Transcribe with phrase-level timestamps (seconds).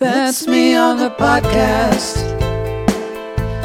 [0.00, 2.16] That's me on the podcast,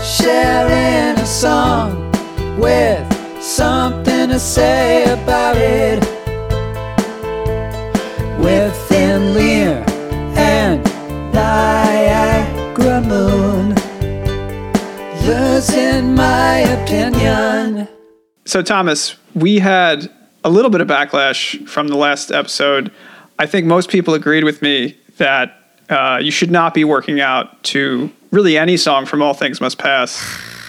[0.04, 2.12] sharing a song
[2.60, 6.02] with something to say about it.
[8.38, 9.82] With Thin Lear
[10.36, 10.84] and
[11.34, 13.70] Niagara Moon,
[15.26, 17.88] losing my opinion.
[18.44, 20.12] So, Thomas, we had
[20.44, 22.92] a little bit of backlash from the last episode.
[23.40, 27.62] I think most people agreed with me that uh, you should not be working out
[27.64, 30.24] to really any song from All Things Must Pass,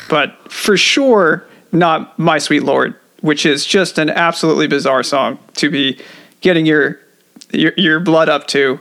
[0.09, 5.71] but for sure not My Sweet Lord, which is just an absolutely bizarre song to
[5.71, 6.01] be
[6.41, 7.01] getting your
[7.53, 8.81] your, your blood up to.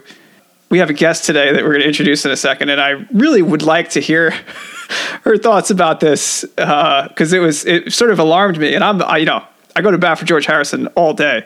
[0.69, 3.05] We have a guest today that we're going to introduce in a second, and I
[3.13, 4.31] really would like to hear
[5.21, 8.73] her thoughts about this because uh, it was it sort of alarmed me.
[8.73, 11.45] And I'm I, you know I go to bat for George Harrison all day,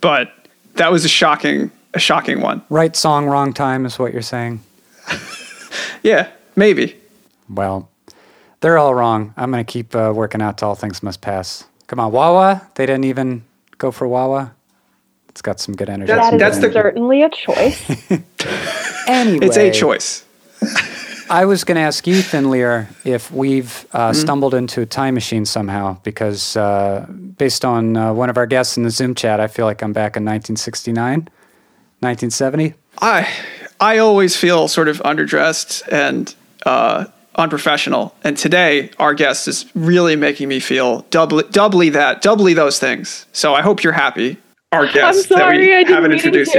[0.00, 0.32] but
[0.74, 2.62] that was a shocking a shocking one.
[2.68, 4.60] Right song, wrong time is what you're saying.
[6.02, 6.96] yeah, maybe.
[7.48, 7.88] Well,
[8.60, 9.34] they're all wrong.
[9.36, 11.64] I'm going to keep uh, working out till all things must pass.
[11.86, 12.60] Come on, Wah-Wah.
[12.74, 13.44] They didn't even
[13.78, 14.50] go for Wah-Wah.
[15.28, 16.12] It's got some good energy.
[16.12, 17.82] That is That's the- certainly a choice.
[19.06, 20.24] anyway, It's a choice.
[21.28, 25.14] I was going to ask you, Thin Lear, if we've uh, stumbled into a time
[25.14, 29.40] machine somehow, because uh, based on uh, one of our guests in the Zoom chat,
[29.40, 31.28] I feel like I'm back in 1969,
[32.06, 32.74] 1970.
[33.02, 33.28] I
[33.80, 37.04] I always feel sort of underdressed and uh,
[37.34, 42.78] unprofessional, and today our guest is really making me feel doubly doubly that doubly those
[42.78, 43.26] things.
[43.32, 44.38] So I hope you're happy.
[44.72, 46.58] Our guest that sorry, we I didn't haven't introduced to.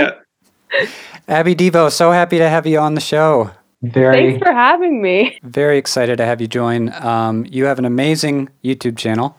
[0.72, 0.90] yet.
[1.28, 3.52] Abby Devoe, so happy to have you on the show.
[3.84, 5.38] Very, Thanks for having me.
[5.44, 6.92] very excited to have you join.
[7.04, 9.38] Um, you have an amazing YouTube channel.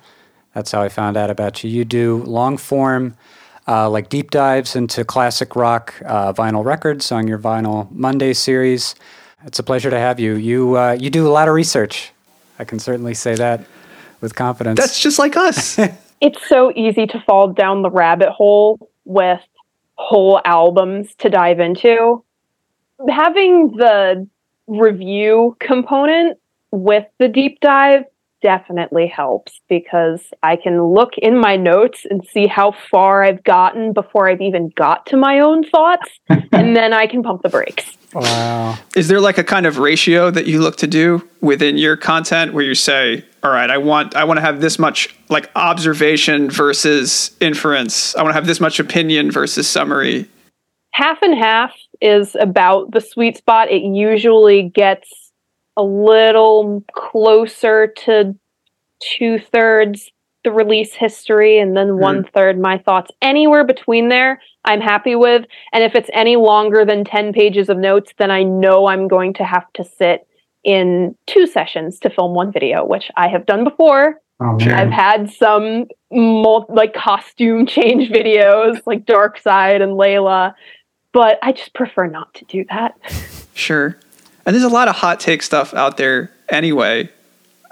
[0.55, 1.71] That's how I found out about you.
[1.71, 3.17] You do long form,
[3.69, 8.95] uh, like deep dives into classic rock uh, vinyl records on your Vinyl Monday series.
[9.45, 10.35] It's a pleasure to have you.
[10.35, 12.13] You uh, you do a lot of research.
[12.59, 13.65] I can certainly say that
[14.21, 14.81] with confidence.
[14.81, 15.79] That's just like us.
[16.21, 19.41] It's so easy to fall down the rabbit hole with
[19.95, 22.25] whole albums to dive into.
[23.09, 24.27] Having the
[24.67, 26.39] review component
[26.73, 28.03] with the deep dive
[28.43, 33.93] definitely helps because I can look in my notes and see how far I've gotten
[33.93, 37.97] before I've even got to my own thoughts, and then I can pump the brakes.
[38.15, 38.79] wow.
[38.97, 42.55] Is there like a kind of ratio that you look to do within your content
[42.55, 46.51] where you say, all right, I want I want to have this much like observation
[46.51, 48.15] versus inference.
[48.17, 50.29] I want to have this much opinion versus summary.
[50.93, 53.71] half and half is about the sweet spot.
[53.71, 55.09] It usually gets
[55.79, 58.37] a little closer to
[59.01, 60.11] two thirds
[60.45, 61.99] the release history and then hmm.
[61.99, 63.11] one third my thoughts.
[63.21, 65.45] Anywhere between there, I'm happy with.
[65.73, 69.35] And if it's any longer than 10 pages of notes, then I know I'm going
[69.35, 70.27] to have to sit
[70.65, 74.21] in two sessions to film one video, which I have done before.
[74.41, 80.55] Oh, I've had some mul- like costume change videos, like Dark Side and Layla,
[81.13, 82.95] but I just prefer not to do that.
[83.55, 83.99] Sure.
[84.49, 87.11] And there's a lot of hot take stuff out there anyway.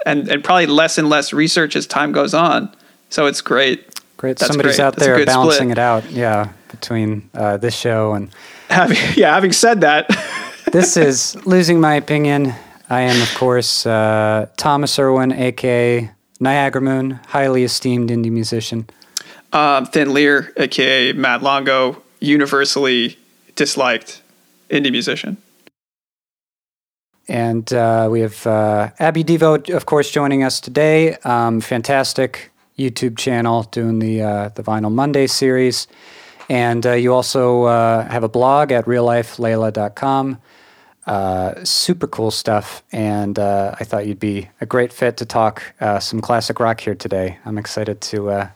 [0.05, 2.69] And and probably less and less research as time goes on.
[3.09, 3.83] So it's great.
[4.17, 4.37] Great.
[4.37, 4.85] That's Somebody's great.
[4.85, 5.77] out That's there balancing split.
[5.77, 6.11] it out.
[6.11, 8.29] Yeah, between uh, this show and
[8.69, 10.05] Having yeah, having said that,
[10.71, 12.53] this is losing my opinion.
[12.91, 18.85] I am, of course, uh, Thomas Irwin, aka Niagara Moon, highly esteemed indie musician.
[19.51, 23.17] um, Thin Lear, aka Matt Longo, universally
[23.55, 24.21] disliked
[24.69, 25.37] indie musician.
[27.27, 31.15] And uh, we have uh, Abby Devoe, of course, joining us today.
[31.23, 35.87] Um, fantastic YouTube channel doing the uh, the Vinyl Monday series.
[36.49, 40.39] And uh, you also uh, have a blog at reallifelayla.com.
[41.05, 42.83] Uh, super cool stuff.
[42.91, 45.63] And uh, I thought you'd be a great fit to talk
[45.99, 47.37] some classic rock here today.
[47.45, 48.49] I'm excited to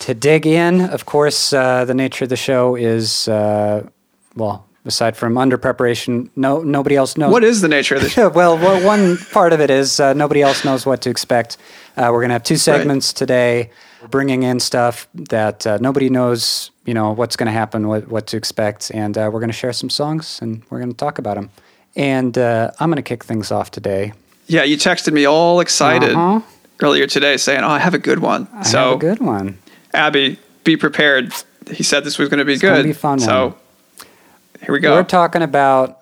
[0.00, 0.82] to dig in.
[0.82, 6.96] Of course, the nature of the show is, well, aside from under preparation, no nobody
[6.96, 8.16] else knows What is the nature of this?
[8.16, 11.56] well, well, one part of it is uh, nobody else knows what to expect.
[11.96, 13.70] Uh, we're going to have two segments today,
[14.10, 18.26] bringing in stuff that uh, nobody knows, you know, what's going to happen, what, what
[18.28, 21.18] to expect, and uh, we're going to share some songs and we're going to talk
[21.18, 21.50] about them.
[21.96, 24.12] And uh, I'm going to kick things off today.
[24.46, 26.40] Yeah, you texted me all excited Uh-huh.
[26.82, 29.58] earlier today saying, "Oh, I have a good one." I so, have a good one.
[29.92, 31.32] Abby, be prepared.
[31.72, 32.68] He said this was going to be good.
[32.76, 33.54] gonna be fun so, one.
[34.62, 34.92] Here we go.
[34.94, 36.00] We're talking about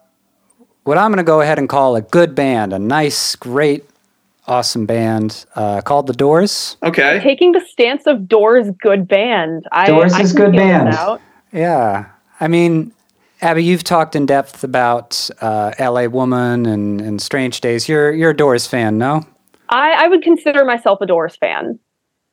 [0.84, 3.84] what I'm going to go ahead and call a good band, a nice, great,
[4.46, 6.76] awesome band uh, called The Doors.
[6.82, 7.20] okay.
[7.22, 9.64] Taking the stance of Doors good band.
[9.72, 10.88] I, Doors I is can good band.
[10.88, 11.20] out.
[11.52, 12.06] Yeah.
[12.40, 12.92] I mean,
[13.40, 16.08] Abby, you've talked in depth about uh, L.A.
[16.08, 17.88] Woman and, and Strange Days.
[17.88, 19.22] You're you're a Doors fan, no?
[19.70, 21.78] I, I would consider myself a Doors fan.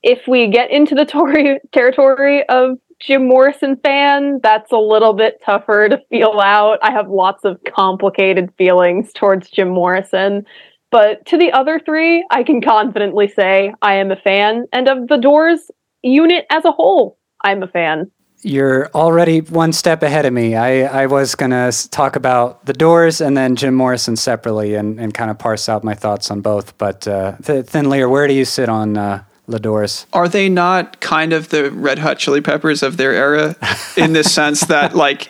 [0.04, 5.42] If we get into the tori- territory of Jim Morrison fan, that's a little bit
[5.44, 6.78] tougher to feel out.
[6.84, 10.46] I have lots of complicated feelings towards Jim Morrison.
[10.92, 14.68] But to the other three, I can confidently say I am a fan.
[14.72, 15.72] And of the Doors
[16.04, 18.12] unit as a whole, I'm a fan.
[18.44, 20.56] You're already one step ahead of me.
[20.56, 25.00] I, I was going to talk about the Doors and then Jim Morrison separately and,
[25.00, 26.78] and kind of parse out my thoughts on both.
[26.78, 31.00] But uh, Th- Thin Lear, where do you sit on uh, the Are they not
[31.02, 33.56] kind of the Red Hot Chili Peppers of their era
[33.98, 35.30] in the sense that, like,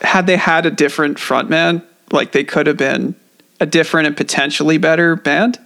[0.00, 3.14] had they had a different frontman, like they could have been
[3.60, 5.58] a different and potentially better band?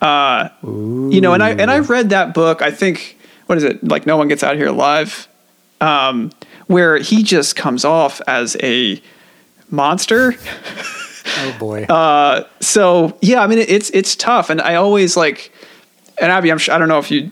[0.00, 2.60] Uh, you know, and I and I read that book.
[2.62, 3.16] I think
[3.46, 4.06] what is it like?
[4.06, 5.26] No one gets out of here alive,
[5.80, 6.30] um,
[6.66, 9.00] where he just comes off as a
[9.70, 10.34] monster.
[11.38, 11.84] Oh boy.
[11.84, 15.50] Uh, so yeah, I mean it, it's it's tough, and I always like,
[16.20, 17.30] and Abby, I'm sure, I don't know if you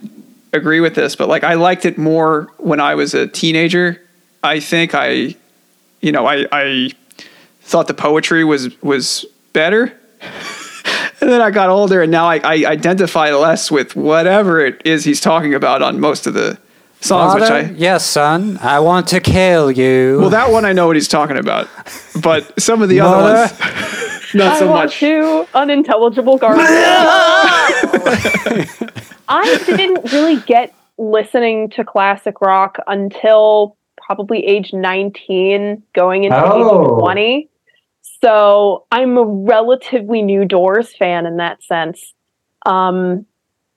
[0.52, 4.00] agree with this, but like I liked it more when I was a teenager.
[4.42, 5.34] I think I,
[6.00, 6.92] you know, I I
[7.62, 9.98] thought the poetry was was better.
[11.20, 15.04] and then I got older, and now I, I identify less with whatever it is
[15.04, 16.58] he's talking about on most of the
[17.00, 18.58] songs, which I yes, son.
[18.60, 20.18] I want to kill you.
[20.20, 21.68] well, that one I know what he's talking about,
[22.22, 23.58] but some of the other ones,
[24.34, 25.00] not I so want much.
[25.00, 26.66] to unintelligible garbage.
[29.28, 36.96] I didn't really get listening to classic rock until probably age 19, going into Oh.
[36.96, 37.48] age 20.
[38.22, 42.12] So I'm a relatively new Doors fan in that sense.
[42.66, 43.26] Um,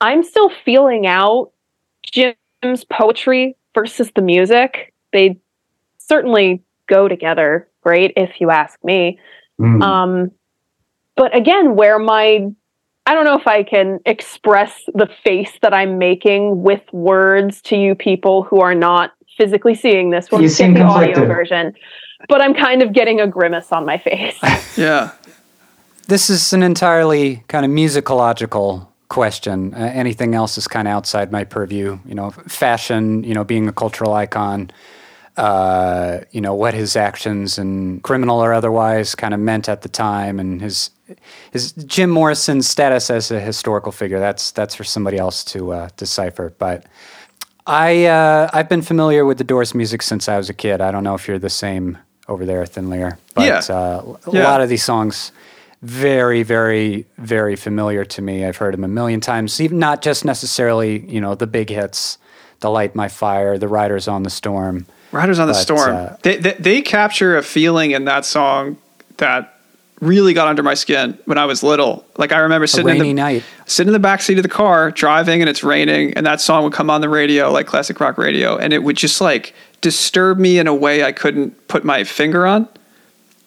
[0.00, 1.50] I'm still feeling out
[2.02, 4.92] Jim's poetry versus the music.
[5.12, 5.38] They
[5.98, 9.18] certainly go together great, if you ask me.
[9.60, 9.82] Mm.
[9.82, 10.30] Um,
[11.16, 12.48] but again, where my
[13.08, 17.74] I don't know if I can express the face that I'm making with words to
[17.74, 20.30] you people who are not physically seeing this.
[20.30, 21.74] We'll You just get the audio version.
[22.28, 24.38] But I'm kind of getting a grimace on my face.
[24.76, 25.12] Yeah.
[26.06, 29.72] this is an entirely kind of musicological question.
[29.72, 31.98] Uh, anything else is kind of outside my purview.
[32.04, 33.24] You know, fashion.
[33.24, 34.70] You know, being a cultural icon.
[35.38, 39.88] Uh, you know what his actions and criminal or otherwise kind of meant at the
[39.88, 40.90] time, and his
[41.52, 44.18] his Jim Morrison's status as a historical figure.
[44.18, 46.52] That's that's for somebody else to uh, decipher.
[46.58, 46.86] But
[47.68, 50.80] I uh, I've been familiar with the Doors music since I was a kid.
[50.80, 53.74] I don't know if you're the same over there, Thin Lear, but Yeah.
[53.76, 54.42] uh, a Yeah.
[54.50, 55.30] lot of these songs
[55.82, 58.44] very very very familiar to me.
[58.44, 59.60] I've heard them a million times.
[59.60, 62.18] Even not just necessarily you know the big hits,
[62.58, 65.96] "The Light My Fire," "The Riders on the Storm." Riders on the But, Storm.
[65.96, 68.76] uh, they, they they capture a feeling in that song
[69.16, 69.54] that
[70.00, 72.04] really got under my skin when I was little.
[72.16, 73.42] Like I remember sitting in the night.
[73.66, 76.62] sitting in the back seat of the car driving and it's raining and that song
[76.64, 80.38] would come on the radio like classic rock radio and it would just like disturb
[80.38, 82.68] me in a way I couldn't put my finger on.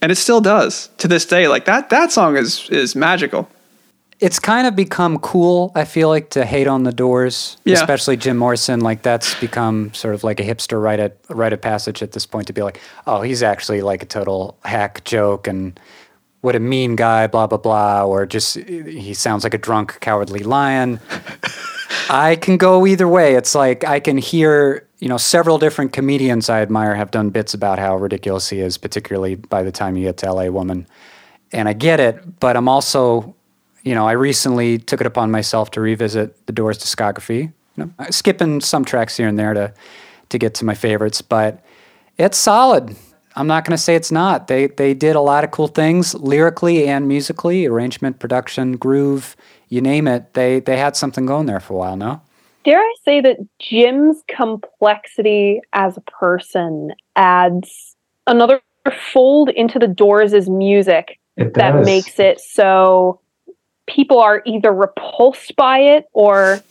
[0.02, 1.48] And it still does to this day.
[1.48, 3.48] Like that that song is is magical.
[4.22, 5.72] It's kind of become cool.
[5.76, 7.74] I feel like to hate on the Doors, Yeah.
[7.74, 8.80] especially Jim Morrison.
[8.80, 12.26] Like that's become sort of like a hipster rite of rite of passage at this
[12.28, 15.80] point to be like, oh, he's actually like a total hack joke and
[16.42, 20.44] what a mean guy, blah blah blah, or just he sounds like a drunk, cowardly
[20.44, 21.00] lion.
[22.10, 23.36] I can go either way.
[23.36, 27.54] It's like I can hear, you know, several different comedians I admire have done bits
[27.54, 30.88] about how ridiculous he is, particularly by the time you get to LA Woman.
[31.52, 33.36] And I get it, but I'm also,
[33.84, 37.92] you know, I recently took it upon myself to revisit the Doors discography, you know,
[38.10, 39.74] skipping some tracks here and there to
[40.30, 41.64] to get to my favorites, but
[42.18, 42.96] it's solid.
[43.36, 44.48] I'm not going to say it's not.
[44.48, 49.36] They they did a lot of cool things lyrically and musically, arrangement, production, groove,
[49.70, 50.34] you name it.
[50.34, 51.98] They they had something going there for a while.
[51.98, 52.22] No,
[52.64, 57.96] Dare I say that Jim's complexity as a person adds
[58.28, 58.62] another
[59.14, 61.86] fold into the Doors' music It that does.
[61.86, 63.20] makes it so
[63.94, 66.62] people are either repulsed by it or,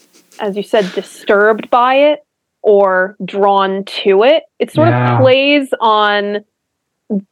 [0.40, 2.20] as you said, disturbed by it
[2.62, 4.44] or drawn to it.
[4.58, 5.14] It sort Yeah.
[5.16, 6.44] of plays on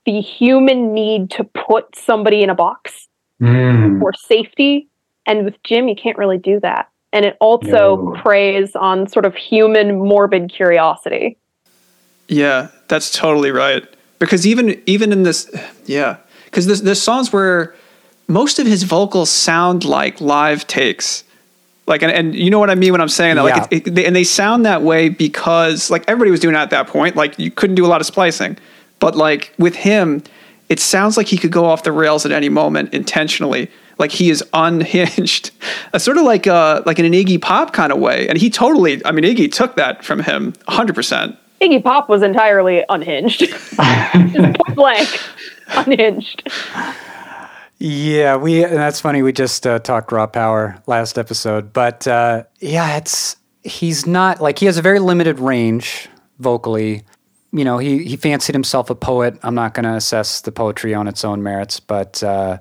[0.07, 3.07] the human need to put somebody in a box
[3.41, 4.01] Mm.
[4.01, 4.89] for safety.
[5.27, 6.89] And with Jim, you can't really do that.
[7.13, 8.17] And it also No.
[8.23, 11.37] preys on sort of human morbid curiosity.
[12.29, 13.85] Yeah, that's totally right.
[14.19, 15.49] Because even even in this,
[15.87, 16.17] yeah,
[16.47, 17.75] because there's, there's songs where
[18.29, 21.25] most of his vocals sound like live takes,
[21.87, 23.57] like, and, and you know what I mean when I'm saying that, Yeah.
[23.57, 26.59] like, it, it, they, and they sound that way because like everybody was doing it
[26.59, 27.17] at that point.
[27.17, 28.59] Like you couldn't do a lot of splicing,
[28.99, 30.23] but like with him,
[30.69, 33.71] it sounds like he could go off the rails at any moment intentionally.
[33.99, 35.51] Like he is unhinged,
[35.95, 38.29] a sort of like uh like in an Iggy Pop kind of way.
[38.29, 41.37] And he totally, I mean, Iggy took that from him 100%.
[41.63, 43.51] Iggy Pop was entirely unhinged.
[43.77, 45.09] Point blank,
[45.69, 46.49] unhinged.
[47.79, 49.23] Yeah, we and that's funny.
[49.23, 54.59] We just uh, talked raw power last episode, but uh, yeah, it's he's not like
[54.59, 56.09] he has a very limited range
[56.41, 57.05] vocally.
[57.53, 59.39] You know, he he fancied himself a poet.
[59.45, 62.59] I'm not going to assess the poetry on its own merits, but uh,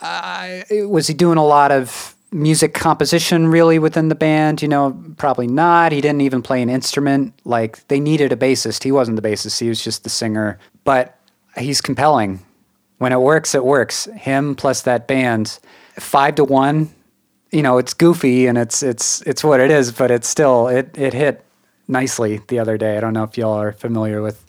[0.00, 4.62] I, was he doing a lot of music composition really within the band?
[4.62, 5.90] You know, probably not.
[5.90, 7.34] He didn't even play an instrument.
[7.44, 8.84] Like they needed a bassist.
[8.84, 9.58] He wasn't the bassist.
[9.58, 10.60] He was just the singer.
[10.84, 11.18] But
[11.56, 12.44] he's compelling
[12.98, 14.06] when it works, it works.
[14.06, 15.58] Him plus that band,
[15.98, 16.90] five to one.
[17.50, 20.96] You know, it's goofy and it's it's it's what it is, but it's still it
[20.98, 21.44] it hit
[21.86, 22.96] nicely the other day.
[22.96, 24.44] I don't know if y'all are familiar with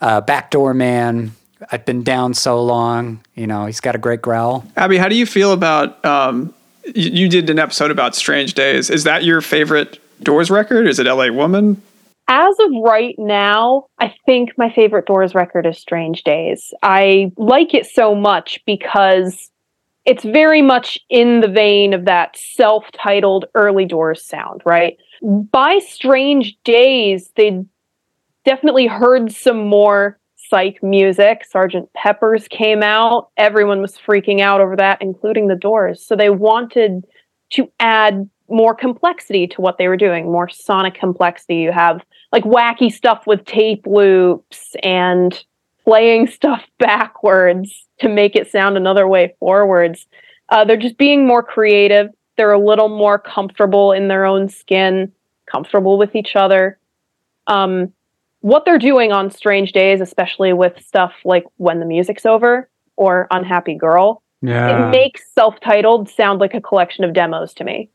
[0.00, 1.32] uh, Backdoor Man.
[1.70, 3.20] I've been down so long.
[3.34, 4.64] You know, he's got a great growl.
[4.76, 6.02] Abby, how do you feel about?
[6.04, 6.54] Um,
[6.86, 8.90] you, you did an episode about Strange Days.
[8.90, 10.86] Is that your favorite Doors record?
[10.86, 11.30] Is it L.A.
[11.30, 11.82] Woman?
[12.28, 16.72] As of right now, I think my favorite Doors record is Strange Days.
[16.82, 19.50] I like it so much because
[20.04, 24.96] it's very much in the vein of that self titled early Doors sound, right?
[25.22, 27.64] By Strange Days, they
[28.44, 31.44] definitely heard some more psych music.
[31.48, 33.30] Sergeant Pepper's came out.
[33.36, 36.04] Everyone was freaking out over that, including the Doors.
[36.04, 37.04] So they wanted
[37.52, 41.56] to add more complexity to what they were doing, more sonic complexity.
[41.56, 45.42] You have like wacky stuff with tape loops and
[45.84, 50.06] playing stuff backwards to make it sound another way forwards.
[50.48, 52.08] Uh, they're just being more creative.
[52.36, 55.12] They're a little more comfortable in their own skin,
[55.46, 56.78] comfortable with each other.
[57.46, 57.92] Um,
[58.40, 63.28] what they're doing on Strange Days, especially with stuff like When the Music's Over or
[63.30, 67.88] Unhappy Girl, Yeah, it makes self titled sound like a collection of demos to me.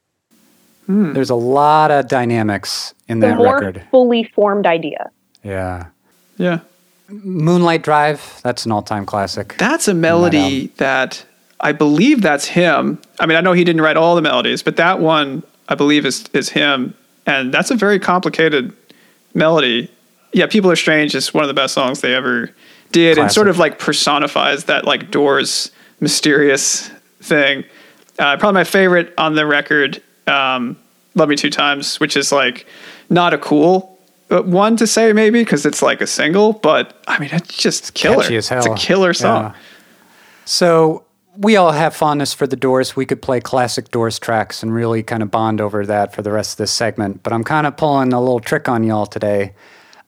[0.88, 3.84] There's a lot of dynamics in The that more record.
[3.91, 5.10] fully formed idea.
[5.44, 5.88] Yeah,
[6.38, 6.60] Yeah.
[7.10, 8.41] Moonlight Drive.
[8.44, 9.56] That's an all-time classic.
[9.58, 11.25] That's a melody that
[11.62, 13.00] I believe that's him.
[13.20, 16.06] I mean, I know he didn't write all the melodies, but that one I believe
[16.06, 16.94] is is him,
[17.25, 18.74] and that's a very complicated
[19.34, 19.89] melody.
[20.34, 22.51] Yeah, "People Are Strange" is one of the best songs they ever
[22.91, 26.89] did, and sort of like personifies that like Doors mysterious
[27.22, 27.63] thing.
[28.20, 30.77] Uh, probably my favorite on the record, um,
[31.15, 32.65] "Love Me Two Times," which is like
[33.10, 33.98] not a cool
[34.29, 37.93] uh, one to say maybe because it's like a single, but I mean it's just
[37.93, 38.24] killer.
[38.24, 39.46] Catchy as It's a killer song.
[39.46, 39.55] Yeah.
[40.46, 41.05] So
[41.38, 42.96] we all have fondness for the Doors.
[42.96, 46.31] We could play classic Doors tracks and really kind of bond over that for the
[46.31, 47.24] rest of this segment.
[47.24, 49.53] But I'm kind of pulling a little trick on y'all today.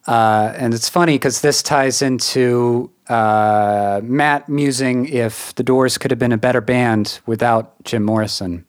[0.06, 6.10] Uh, and it's funny because this ties into uh, Matt musing if the Doors could
[6.10, 8.64] have been a better band without Jim Morrison.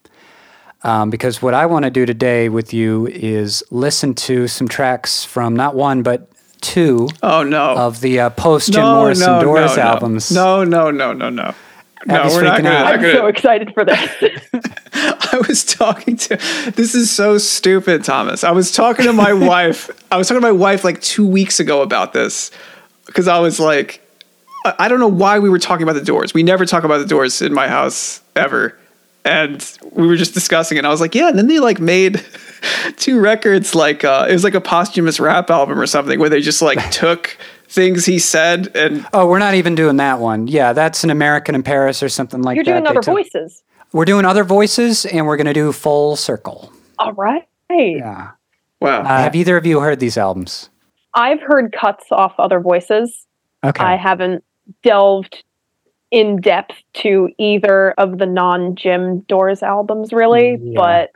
[0.83, 5.23] Um, because what I want to do today with you is listen to some tracks
[5.23, 6.27] from not one, but
[6.61, 7.75] two Oh no!
[7.75, 9.81] of the uh, post Jim Morrison Doors no.
[9.83, 10.31] albums.
[10.31, 11.53] No, no, no, no, no.
[12.07, 12.87] No, we're not gonna, out.
[12.87, 14.09] I'm gonna- so excited for this.
[14.93, 16.35] I was talking to.
[16.75, 18.43] This is so stupid, Thomas.
[18.43, 19.89] I was talking to my wife.
[20.11, 22.49] I was talking to my wife like two weeks ago about this
[23.05, 24.01] because I was like,
[24.65, 26.33] I I don't know why we were talking about the Doors.
[26.33, 28.75] We never talk about the Doors in my house ever,
[29.25, 30.79] and we were just discussing it.
[30.79, 31.29] And I was like, yeah.
[31.29, 32.23] And then they like made
[32.97, 33.75] two records.
[33.75, 36.89] Like uh, it was like a posthumous rap album or something where they just like
[36.91, 37.37] took
[37.67, 40.47] things he said and Oh, we're not even doing that one.
[40.47, 42.65] Yeah, that's an American in Paris or something like that.
[42.65, 43.63] You're doing other took- voices.
[43.93, 46.71] We're doing other voices, and we're going to do full circle.
[46.97, 47.43] All right.
[47.69, 48.31] Yeah.
[48.79, 49.01] wow.
[49.01, 50.69] Uh, have either of you heard these albums?
[51.13, 53.25] I've heard cuts off other voices.
[53.65, 53.83] Okay.
[53.83, 54.45] I haven't
[54.81, 55.43] delved
[56.11, 60.57] in depth to either of the non Jim Doors albums, really.
[60.61, 60.73] Yeah.
[60.75, 61.11] But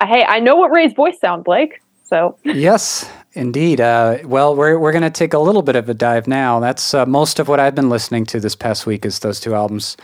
[0.00, 1.82] uh, hey, I know what Ray's voice sounds like.
[2.04, 3.80] So yes, indeed.
[3.80, 6.60] Uh, well, we're we're going to take a little bit of a dive now.
[6.60, 9.54] That's uh, most of what I've been listening to this past week is those two
[9.54, 9.96] albums.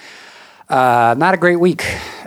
[0.69, 1.85] Uh, not a great week.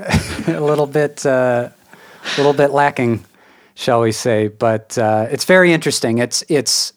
[0.48, 3.26] a little bit, uh, a little bit lacking,
[3.74, 4.48] shall we say?
[4.48, 6.20] But uh, it's very interesting.
[6.20, 6.94] It's it's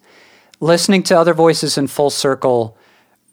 [0.61, 2.77] listening to other voices in full circle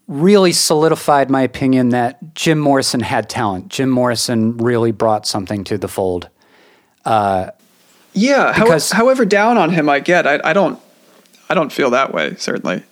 [0.08, 3.68] really solidified my opinion that Jim Morrison had talent.
[3.70, 6.30] Jim Morrison really brought something to the fold.
[8.14, 10.80] Yeah, how- however down on him I get, I, I don't,
[11.50, 12.36] I don't feel that way.
[12.36, 12.84] Certainly,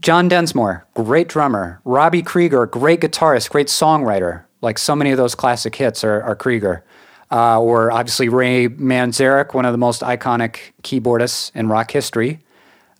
[0.00, 1.80] John Densmore, great drummer.
[1.84, 4.42] Robbie Krieger, great guitarist, great songwriter.
[4.60, 6.84] Like so many of those classic hits are, are Krieger.
[7.30, 12.40] Uh, or obviously Ray Manzarek, one of the most iconic keyboardists in rock history.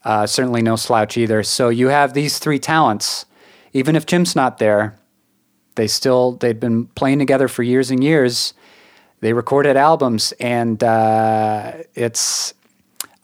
[0.05, 1.43] Uh, certainly no slouch either.
[1.43, 3.27] So you have these three talents.
[3.75, 4.97] Even if Jim's not there,
[5.75, 8.55] they still they've been playing together for years and years.
[9.21, 12.55] They recorded albums, and uh, it's.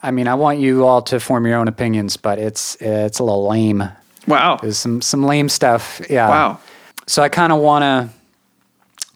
[0.02, 3.24] I mean, I want you all to form your own opinions, but it's it's a
[3.24, 3.84] little lame.
[4.26, 4.58] Wow.
[4.60, 6.00] There's some some lame stuff.
[6.10, 6.28] Yeah.
[6.28, 6.60] Wow.
[7.06, 8.08] So I kind of want to.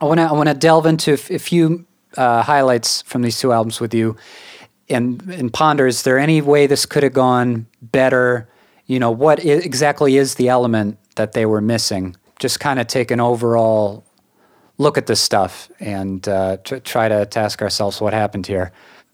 [0.00, 0.24] I want to.
[0.24, 1.86] I want to delve into a f- a few
[2.16, 4.16] uh, highlights from these two albums with you,
[4.90, 5.86] and and ponder.
[5.86, 8.46] Is there any way this could have gone better?
[8.86, 12.16] You know, what I- exactly is the element that they were missing?
[12.38, 14.04] Just kind of take an overall
[14.78, 18.72] look at this stuff and uh, tr- try to task ourselves what happened here.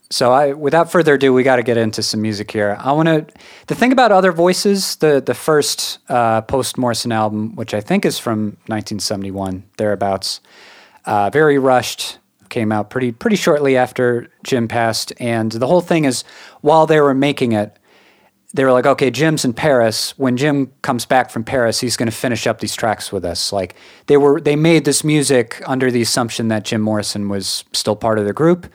[0.09, 2.75] So, I, without further ado, we got to get into some music here.
[2.77, 3.25] I want to.
[3.67, 8.05] The thing about Other Voices, the the first uh, post Morrison album, which I think
[8.05, 10.41] is from 1971 thereabouts,
[11.05, 12.17] uh, very rushed,
[12.49, 16.25] came out pretty pretty shortly after Jim passed, and the whole thing is
[16.59, 17.79] while they were making it,
[18.53, 20.13] they were like, okay, Jim's in Paris.
[20.17, 23.53] When Jim comes back from Paris, he's going to finish up these tracks with us.
[23.53, 23.75] Like
[24.07, 28.19] they were, they made this music under the assumption that Jim Morrison was still part
[28.19, 28.67] of the group,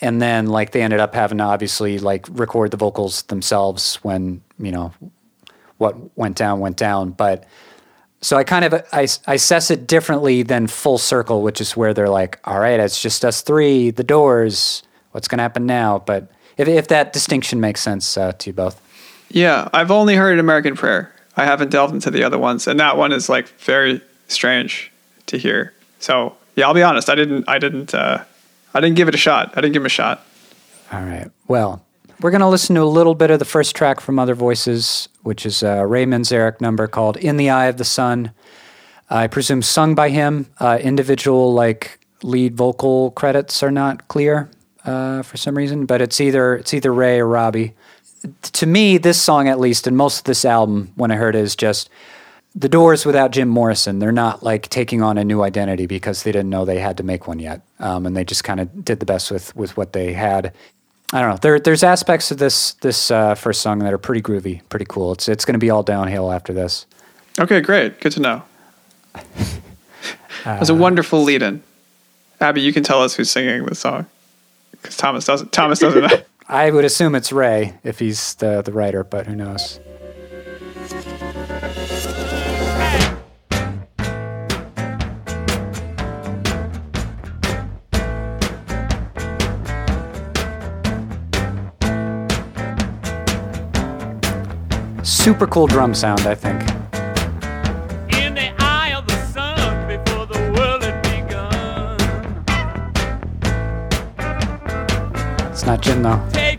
[0.00, 4.42] and then like they ended up having to obviously like record the vocals themselves when
[4.58, 4.92] you know
[5.78, 7.10] what went down went down.
[7.10, 7.46] But
[8.20, 11.94] so I kind of I, I assess it differently than Full Circle, which is where
[11.94, 14.82] they're like, all right, it's just us three, the Doors.
[15.12, 16.00] What's going to happen now?
[16.00, 18.81] But if if that distinction makes sense uh, to you both.
[19.32, 21.12] Yeah, I've only heard American Prayer.
[21.36, 24.92] I haven't delved into the other ones, and that one is like very strange
[25.26, 25.72] to hear.
[25.98, 27.08] So yeah, I'll be honest.
[27.08, 27.48] I didn't.
[27.48, 27.94] I didn't.
[27.94, 28.24] Uh,
[28.74, 29.52] I didn't give it a shot.
[29.56, 30.24] I didn't give him a shot.
[30.92, 31.30] All right.
[31.48, 31.84] Well,
[32.20, 35.08] we're going to listen to a little bit of the first track from Other Voices,
[35.22, 38.32] which is a Ray Manzarek number called "In the Eye of the Sun."
[39.08, 40.46] I presume sung by him.
[40.58, 44.50] Uh, individual like lead vocal credits are not clear
[44.84, 47.74] uh, for some reason, but it's either it's either Ray or Robbie.
[48.42, 51.40] To me, this song, at least, and most of this album, when I heard it,
[51.40, 51.90] is just
[52.54, 53.98] the Doors without Jim Morrison.
[53.98, 57.02] They're not like taking on a new identity because they didn't know they had to
[57.02, 59.92] make one yet, um, and they just kind of did the best with with what
[59.92, 60.52] they had.
[61.14, 61.36] I don't know.
[61.36, 65.12] There, there's aspects of this this uh, first song that are pretty groovy, pretty cool.
[65.12, 66.86] It's it's going to be all downhill after this.
[67.38, 68.00] Okay, great.
[68.00, 68.42] Good to know.
[70.44, 71.62] That's a wonderful lead-in.
[72.40, 74.06] Abby, you can tell us who's singing the song
[74.72, 75.52] because Thomas doesn't.
[75.52, 76.22] Thomas doesn't know.
[76.48, 79.80] I would assume it's Ray if he's the the writer, but who knows?
[95.04, 96.81] Super cool drum sound, I think.
[105.82, 106.22] Begun.
[106.34, 106.51] It's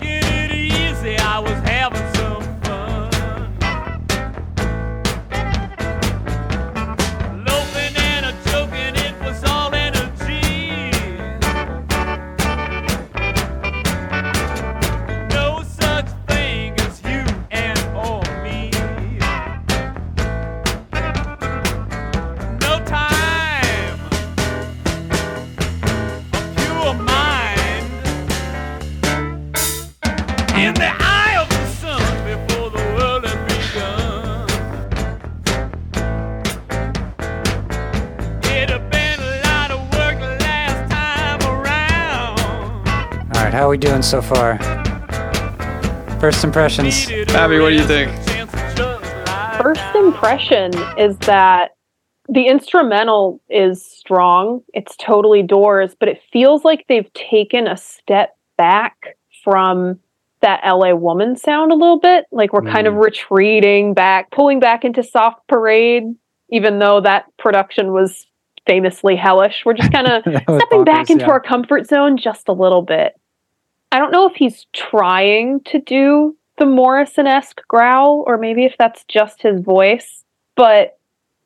[43.74, 44.60] we doing so far?
[46.20, 47.10] First impressions.
[47.30, 48.12] Abby, what do you think?
[49.60, 51.72] First impression is that
[52.30, 54.62] the instrumental is strong.
[54.76, 60.00] It's totally doors, but it feels like they've taken a step back from
[60.42, 62.26] that LA woman sound a little bit.
[62.32, 63.04] Like we're kind of mm.
[63.04, 66.04] retreating back, pulling back into soft parade,
[66.50, 68.28] even though that production was
[68.68, 69.64] famously hellish.
[69.66, 71.32] We're just kind of That was stepping back into yeah.
[71.32, 73.14] our comfort zone just a little bit.
[73.94, 78.76] I don't know if he's trying to do the Morrison esque growl or maybe if
[78.80, 80.24] that's just his voice,
[80.56, 80.98] but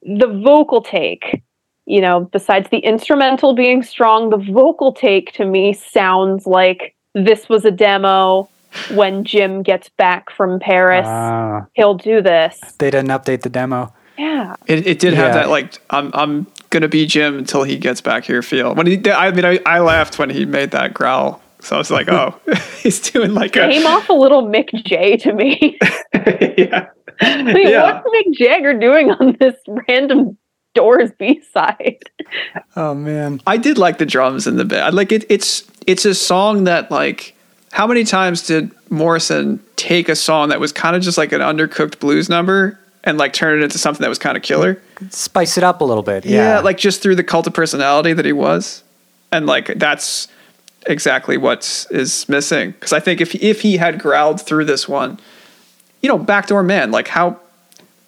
[0.01, 1.43] the vocal take,
[1.85, 7.49] you know, besides the instrumental being strong, the vocal take to me sounds like this
[7.49, 8.49] was a demo.
[8.93, 12.59] When Jim gets back from Paris, Ah, he'll do this.
[12.79, 13.93] they didn't update the demo.
[14.17, 14.55] Yeah.
[14.67, 18.23] It, it did have that like I'm I'm gonna be Jim until he gets back
[18.25, 18.73] here feel.
[18.75, 21.41] When he I mean I, I laughed when he made that growl.
[21.67, 22.33] So I was like, oh,
[22.81, 25.77] he's doing like a Came off a little Mick J to me.
[26.13, 26.87] yeah.
[27.21, 28.01] Wait, Yeah.
[28.01, 30.37] what's Mick Jagger doing on this random
[30.73, 31.97] Doors B side?
[32.77, 33.41] Oh man.
[33.45, 34.93] I did like the drums in the bit.
[34.93, 35.25] Like it.
[35.29, 37.35] It's it's a song that like
[37.73, 41.41] how many times did Morrison take a song that was kind of just like an
[41.41, 44.81] undercooked blues number and like turn it into something that was kind of killer?
[45.09, 46.23] Spice it up a little bit.
[46.25, 46.55] Yeah.
[46.55, 46.59] Yeah.
[46.59, 48.83] like just through the cult of personality that he was.
[49.33, 50.29] And like that's
[50.85, 52.71] exactly what is missing.
[52.71, 55.19] Because I think if if he had growled through this one,
[56.01, 57.39] you know, Backdoor Man, like how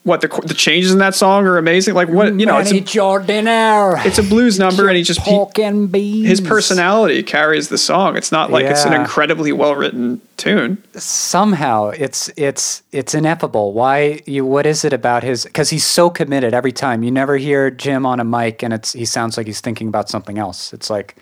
[0.03, 1.93] what the the changes in that song are amazing.
[1.93, 5.59] Like what you know, it's a, it's a blues number, and he just he, pork
[5.59, 6.27] and beans.
[6.27, 8.15] his personality carries the song.
[8.15, 10.81] It's not like it's an incredibly well written tune.
[10.95, 13.73] somehow it's it's it's ineffable.
[13.73, 14.45] Why you?
[14.45, 15.43] What is it about his?
[15.43, 17.03] Because he's so committed every time.
[17.03, 20.09] You never hear Jim on a mic, and it's he sounds like he's thinking about
[20.09, 20.73] something else.
[20.73, 21.17] It's like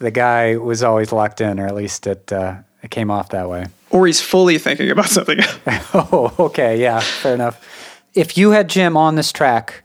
[0.00, 3.48] the guy was always locked in, or at least it uh, it came off that
[3.48, 3.66] way.
[3.90, 5.38] Or he's fully thinking about something.
[5.92, 7.66] Oh, okay, yeah, fair enough.
[8.14, 9.82] If you had Jim on this track,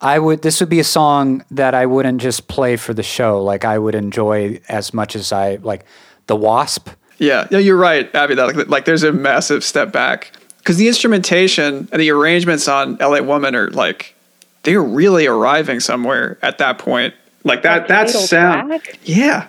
[0.00, 0.42] I would.
[0.42, 3.42] This would be a song that I wouldn't just play for the show.
[3.42, 5.84] Like I would enjoy as much as I like
[6.26, 6.88] the Wasp.
[7.18, 8.34] Yeah, yeah, you're right, Abby.
[8.34, 12.96] That like, like there's a massive step back because the instrumentation and the arrangements on
[13.00, 13.22] "L.A.
[13.22, 14.14] Woman" are like
[14.62, 17.14] they're really arriving somewhere at that point.
[17.44, 18.98] Like that, that title sound, track?
[19.04, 19.48] yeah,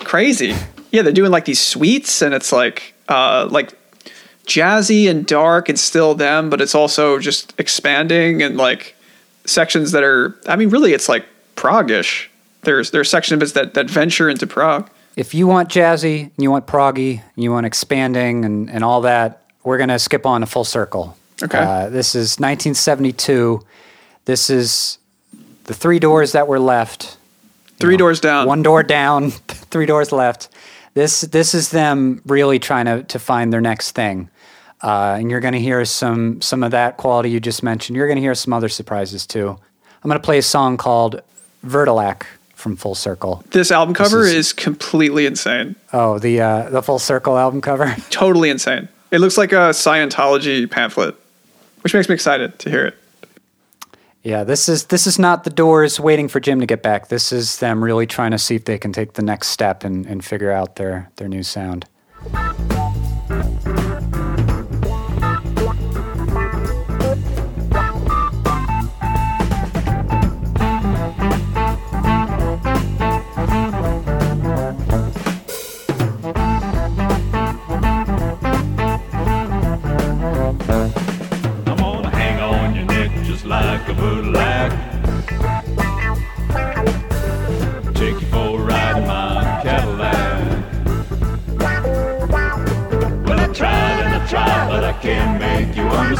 [0.00, 0.54] crazy.
[0.90, 3.72] Yeah, they're doing like these suites, and it's like, uh, like
[4.46, 8.96] jazzy and dark and still them, but it's also just expanding and like
[9.44, 10.36] sections that are.
[10.48, 12.28] I mean, really, it's like prog-ish.
[12.62, 14.90] There's there's sections of it that that venture into Prague.
[15.16, 19.02] if you want jazzy and you want proggy and you want expanding and, and all
[19.02, 21.16] that, we're going to skip on a full circle.
[21.42, 21.58] Okay.
[21.58, 23.60] Uh, this is 1972.
[24.24, 24.98] This is
[25.70, 27.16] the three doors that were left.
[27.78, 28.48] Three doors down.
[28.48, 29.30] One door down,
[29.70, 30.48] three doors left.
[30.94, 34.28] This this is them really trying to, to find their next thing.
[34.82, 37.96] Uh, and you're going to hear some some of that quality you just mentioned.
[37.96, 39.48] You're going to hear some other surprises too.
[40.02, 41.22] I'm going to play a song called
[41.64, 42.24] Verdilac
[42.56, 43.44] from Full Circle.
[43.52, 45.76] This album cover is- is, completely insane.
[45.92, 47.94] Oh, the uh, the Full Circle album cover.
[48.10, 48.88] Totally insane.
[49.12, 51.14] It looks like a Scientology pamphlet,
[51.82, 52.96] which makes me excited to hear it.
[54.22, 57.08] Yeah, this is this is not the Doors waiting for Jim to get back.
[57.08, 60.04] This is them really trying to see if they can take the next step and,
[60.04, 61.86] and figure out their their new sound.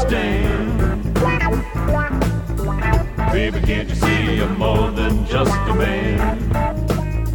[0.00, 1.04] Understand.
[3.32, 7.30] Baby, can't you see I'm more than just a man?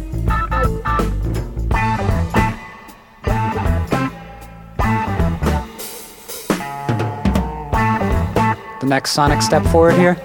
[8.80, 10.16] The next sonic step forward here.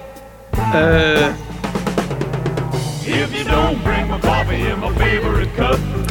[0.54, 1.34] Uh,
[3.04, 4.01] If you don't bring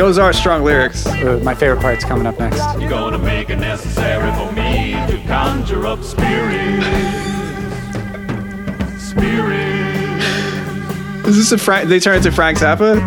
[0.01, 1.05] those are strong lyrics.
[1.05, 2.57] Uh, my favorite part's coming up next.
[2.79, 6.85] You're gonna make it necessary for me to conjure up spirits.
[8.99, 10.25] Spirits.
[11.27, 11.87] Is this a Frank?
[11.87, 12.99] They turn into Frank Zappa?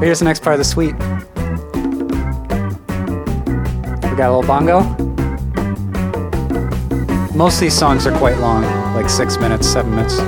[0.00, 0.94] Here's the next part of the suite.
[4.10, 4.82] We got a little bongo.
[7.34, 8.62] Most of these songs are quite long,
[8.94, 10.18] like six minutes, seven minutes.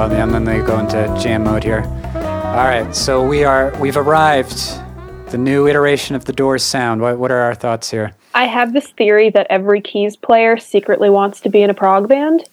[0.00, 1.82] Oh, and then they go into jam mode here.
[2.14, 4.56] All right, so we are we've arrived.
[5.30, 7.00] The new iteration of the Doors sound.
[7.00, 8.14] What, what are our thoughts here?
[8.32, 12.08] I have this theory that every keys player secretly wants to be in a prog
[12.08, 12.48] band.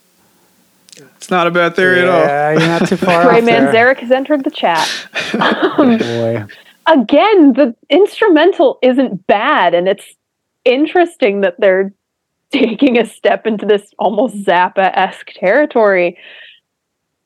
[0.98, 2.20] It's not a bad theory at all.
[2.20, 3.72] Yeah, you're not too far Ray off there.
[3.72, 4.90] Manzarek has entered the chat.
[5.36, 6.46] Oh, um, boy.
[6.88, 10.16] Again, the instrumental isn't bad, and it's
[10.64, 11.94] interesting that they're
[12.52, 16.18] taking a step into this almost Zappa esque territory.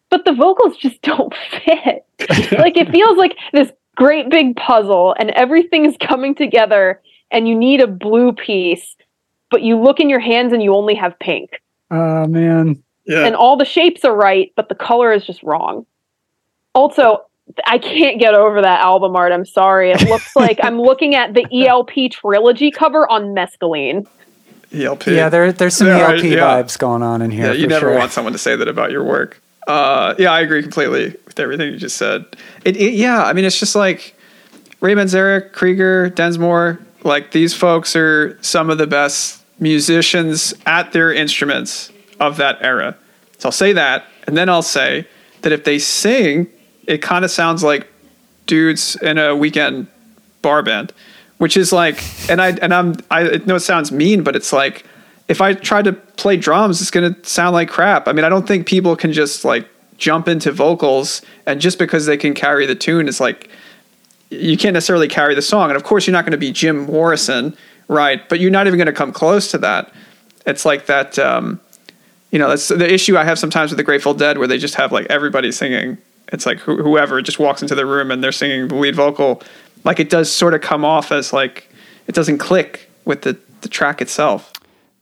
[0.09, 1.33] But the vocals just don't
[1.65, 2.05] fit.
[2.59, 7.55] like it feels like this great big puzzle, and everything is coming together, and you
[7.55, 8.95] need a blue piece,
[9.51, 11.61] but you look in your hands and you only have pink.
[11.91, 12.81] Oh man.
[13.05, 13.25] Yeah.
[13.25, 15.87] and all the shapes are right, but the color is just wrong.
[16.75, 17.25] Also,
[17.65, 19.31] I can't get over that album art.
[19.31, 19.89] I'm sorry.
[19.91, 24.05] It looks like I'm looking at the ELP trilogy cover on mescaline.
[24.71, 25.07] ELP.
[25.07, 26.61] Yeah, there, there's some Yeah, ELP yeah.
[26.61, 27.47] vibes going on in here.
[27.47, 27.97] Yeah, you for never sure.
[27.97, 29.41] want someone to say that about your work.
[29.69, 32.25] Uh, yeah, I agree completely with everything you just said.
[32.65, 34.15] It, it, yeah, I mean, it's just like
[34.81, 36.83] Ray Manzarek, Krieger, Densmore.
[37.03, 42.97] Like these folks are some of the best musicians at their instruments of that era.
[43.37, 45.07] So I'll say that, and then I'll say
[45.43, 46.47] that if they sing,
[46.87, 47.87] it kind of sounds like
[48.47, 49.85] dudes in a weekend
[50.41, 50.93] bar band,
[51.37, 54.83] which is like, and I and I'm I know it sounds mean, but it's like
[55.29, 58.07] if I try to play drums, it's gonna sound like crap.
[58.07, 62.05] I mean, I don't think people can just like jump into vocals and just because
[62.05, 63.49] they can carry the tune it's like
[64.29, 65.69] you can't necessarily carry the song.
[65.69, 67.55] And of course, you're not going to be Jim Morrison,
[67.87, 68.27] right?
[68.29, 69.91] But you're not even going to come close to that.
[70.45, 71.17] It's like that.
[71.17, 71.59] Um,
[72.31, 74.75] you know, that's the issue I have sometimes with the Grateful Dead, where they just
[74.75, 75.97] have like everybody singing.
[76.31, 79.41] It's like wh- whoever just walks into the room and they're singing the lead vocal.
[79.83, 81.67] Like it does sort of come off as like
[82.05, 84.53] it doesn't click with the the track itself.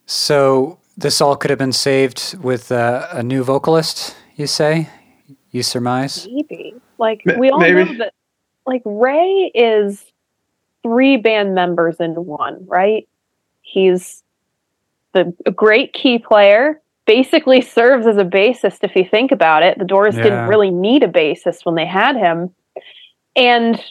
[0.08, 4.90] So this all could have been saved with uh, a new vocalist, you say?
[5.52, 6.28] You surmise?
[6.32, 6.74] Maybe.
[6.98, 7.84] Like Ma- we all maybe.
[7.84, 8.14] know that
[8.66, 10.04] like Ray is
[10.82, 13.08] three band members in one, right?
[13.62, 14.24] He's
[15.12, 19.78] the a great key player, basically serves as a bassist if you think about it.
[19.78, 20.24] The Doors Yeah.
[20.24, 22.54] didn't really need a bassist when they had him.
[23.36, 23.84] And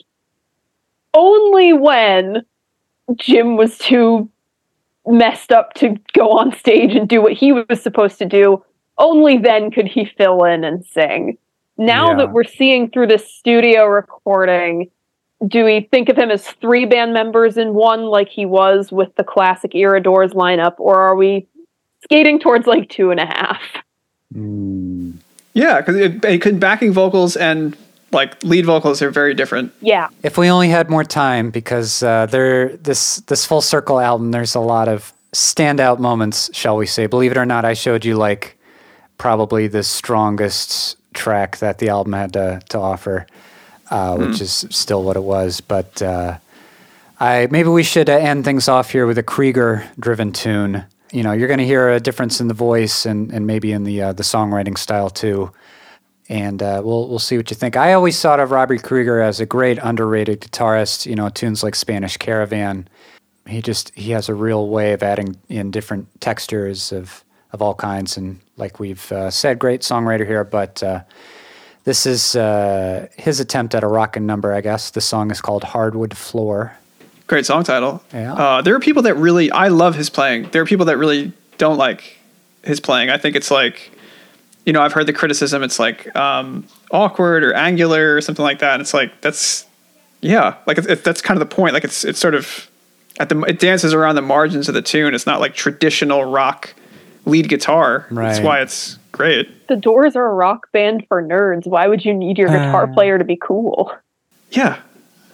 [1.15, 2.45] only when
[3.17, 4.31] Jim was too
[5.07, 8.63] messed up to go on stage and do what he was supposed to do,
[8.99, 11.39] only then could he fill in and sing.
[11.79, 12.17] Now Yeah.
[12.17, 14.91] that we're seeing through this studio recording,
[15.47, 19.15] do we think of him as three band members in one like he was with
[19.17, 21.47] the classic era Doors lineup, or are we
[22.03, 23.61] skating towards like two and a half?
[24.33, 25.13] Hmm.
[25.53, 27.77] Yeah, because it, it could backing vocals and
[28.17, 29.73] like lead vocals are very different.
[29.81, 30.09] Yeah.
[30.25, 34.57] If we only had more time, because uh, there, this this full circle album, there's
[34.57, 37.07] a lot of standout moments, shall we say?
[37.07, 38.59] Believe it or not, I showed you like
[39.19, 43.27] probably the strongest track that the album had to to offer,
[43.91, 45.61] uh, which is still what it was.
[45.61, 46.39] But uh,
[47.21, 50.85] I maybe we should uh, end things off here with a Krieger-driven tune.
[51.13, 53.85] You know, you're going to hear a difference in the voice and, and maybe in
[53.85, 55.53] the uh, the songwriting style too
[56.29, 57.77] and uh, we'll we'll see what you think.
[57.77, 61.07] I always thought of Robbie Krieger as a great underrated guitarist.
[61.07, 62.89] You know, tunes like Spanish Caravan.
[63.47, 67.75] He just he has a real way of adding in different textures of of all
[67.75, 70.45] kinds, and like we've uh, said, great songwriter here.
[70.45, 71.03] But uh,
[71.85, 74.91] this is uh, his attempt at a rockin' number, I guess.
[74.91, 76.77] The song is called Hardwood Floor.
[77.29, 78.03] Great song title.
[78.13, 78.35] Yeah.
[78.35, 80.49] Uh, there are people that really I love his playing.
[80.51, 82.19] There are people that really don't like
[82.63, 83.11] his playing.
[83.11, 83.91] I think it's like,
[84.67, 85.63] you know, I've heard the criticism.
[85.63, 88.75] It's like um, awkward or angular or something like that.
[88.75, 89.65] And it's like that's,
[90.21, 91.73] yeah, like it's, it, that's kind of the point.
[91.73, 92.69] Like it's it's sort of
[93.19, 95.15] at the it dances around the margins of the tune.
[95.15, 96.75] It's not like traditional rock
[97.25, 98.07] lead guitar.
[98.11, 99.69] That's why it's great.
[99.69, 101.67] The Doors are a rock band for nerds.
[101.67, 103.93] Why would you need your guitar player to be cool?
[104.51, 104.81] Yeah,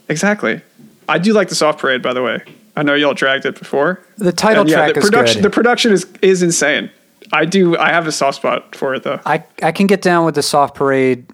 [0.09, 0.61] exactly.
[1.09, 2.43] I do like the soft parade, by the way.
[2.77, 4.01] I know y'all dragged it before.
[4.17, 5.43] The title And yeah, track the is production.
[5.43, 5.45] good.
[5.45, 6.91] The production is is insane.
[7.33, 7.77] I do.
[7.77, 9.21] I have a soft spot for it though.
[9.27, 11.27] I I can get down with the Soft Parade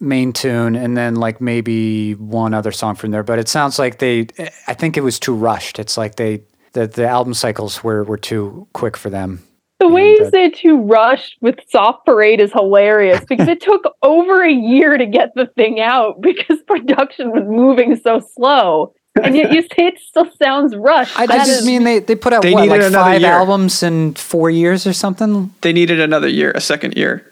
[0.00, 3.98] main tune and then like maybe one other song from there, but it sounds like
[3.98, 4.26] they.
[4.66, 5.78] I think it was too rushed.
[5.78, 6.42] It's like they
[6.72, 9.42] the the album cycles were were too quick for them.
[9.80, 13.60] The way you that- uh, say too rushed with Soft Parade is hilarious because it
[13.60, 18.94] took over a year to get the thing out because production was moving so slow.
[19.22, 21.16] And yet you say it still sounds rushed.
[21.18, 23.30] I, I just is- mean they, they put out They what like five year.
[23.30, 25.54] albums in four years or something.
[25.60, 27.30] They needed another year, a second year.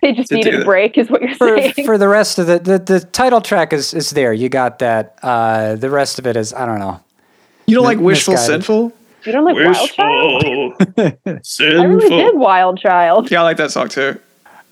[0.00, 0.64] they just needed a that.
[0.64, 1.86] break, is what you're For saying.
[1.86, 4.32] for the rest of the the, the title track is is there.
[4.32, 5.18] You got that.
[5.22, 7.00] Uh, the rest of it is I don't know.
[7.66, 8.64] You don't like wishful misguided.
[8.64, 8.92] sinful?
[9.24, 10.74] you don't like Wild Child?
[10.98, 12.08] I really sinful.
[12.18, 13.30] did Wild Child.
[13.30, 14.20] Yeah, I like that song too.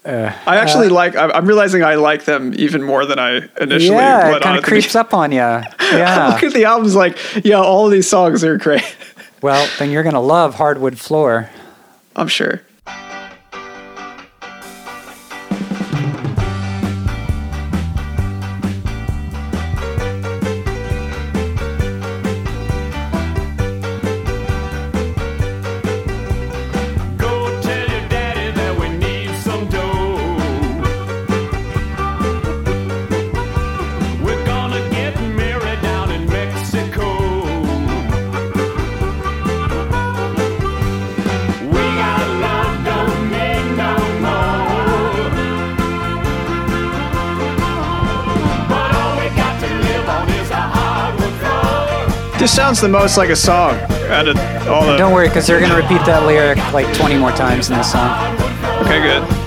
[0.04, 1.14] Uh, I actually like.
[1.14, 4.64] I'm I'm realizing I like them even more than I initially yeah, it kind of
[4.64, 5.38] creeps up on you.
[5.92, 6.28] Yeah.
[6.28, 6.96] Look at the albums.
[6.96, 8.96] Like, yeah, all of these songs are great.
[9.42, 11.50] well, then you're gonna love Hardwood Floor.
[12.16, 12.62] I'm sure.
[52.72, 53.74] Sounds the most like a song
[54.08, 54.96] out of all the.
[54.96, 58.10] Don't worry, because they're gonna repeat that lyric like 20 more times in this song.
[58.80, 59.41] Okay, good.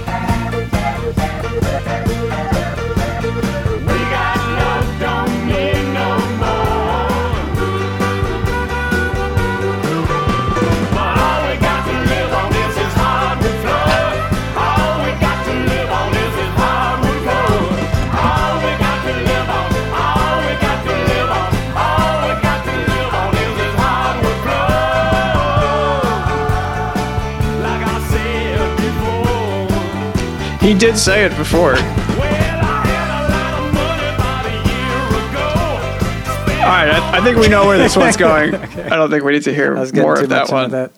[30.75, 31.75] He did say it before.
[31.75, 34.97] I had a lot of money about a year
[35.31, 35.47] ago.
[36.63, 38.53] All right, I, I think we know where this one's going.
[38.53, 40.71] I don't think we need to hear I was getting more of that one.
[40.71, 40.91] that.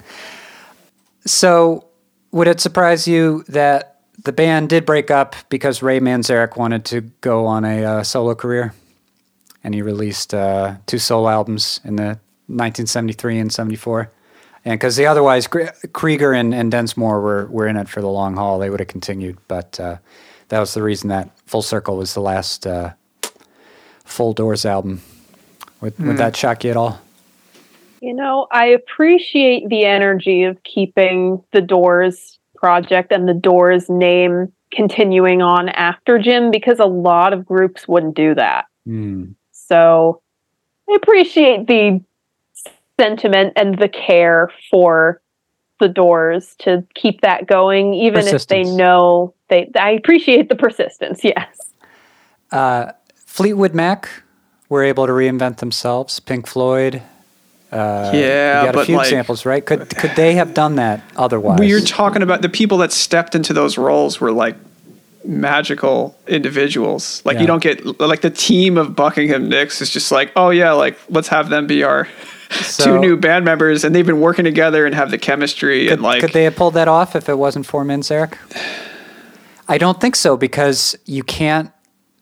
[1.28, 1.86] So,
[2.32, 7.02] would it surprise you that the band did break up because Ray Manzarek wanted to
[7.22, 8.74] go on a uh, solo career,
[9.64, 14.10] and he released uh, two solo albums in the 1973 and 74.
[14.68, 15.48] And because the otherwise
[15.94, 18.90] Krieger and, and Densmore were were in it for the long haul, they would have
[18.90, 19.38] continued.
[19.48, 19.96] But uh,
[20.50, 22.92] that was the reason that Full Circle was the last uh,
[24.04, 25.02] Full Doors album.
[25.80, 27.00] Would, would that shock you at all?
[28.02, 34.52] You know, I appreciate the energy of keeping the Doors project and the Doors name
[34.72, 38.66] continuing on after Jim because a lot of groups wouldn't do that.
[38.86, 39.32] Hmm.
[39.54, 40.22] So
[40.90, 42.02] I appreciate the
[43.00, 45.22] sentiment and the care for
[45.80, 49.70] the Doors to keep that going, even if they know they.
[49.80, 51.24] I appreciate the persistence.
[51.24, 51.56] Yes.
[52.52, 54.10] Uh, Fleetwood Mac
[54.70, 56.20] were able to reinvent themselves.
[56.20, 57.02] Pink Floyd.
[57.72, 59.64] Uh, Yeah, you got a few like- examples, right?
[59.66, 61.60] Could could they have done that otherwise?
[61.60, 64.56] We are talking about the people that stepped into those roles were like
[65.26, 67.22] magical individuals.
[67.26, 67.42] Like Yeah.
[67.42, 70.98] you don't get like the team of Buckingham Nicks is just like, oh yeah, like
[71.10, 72.08] let's have them be our
[72.62, 75.94] So- two new band members, and they've been working together and have the chemistry could,
[75.94, 78.36] and like could they have pulled that off if it wasn't for Manzarek?
[79.70, 81.72] I don't think so because you can't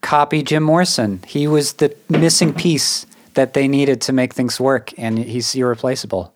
[0.01, 1.21] copy Jim Morrison.
[1.27, 6.33] He was the missing piece that they needed to make things work, and he's irreplaceable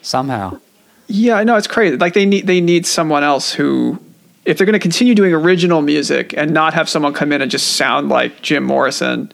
[0.00, 0.58] somehow.
[1.06, 1.96] Yeah, I know it's crazy.
[1.96, 3.98] Like they need they need someone else who,
[4.44, 7.50] if they're going to continue doing original music and not have someone come in and
[7.50, 9.32] just sound like Jim Morrison,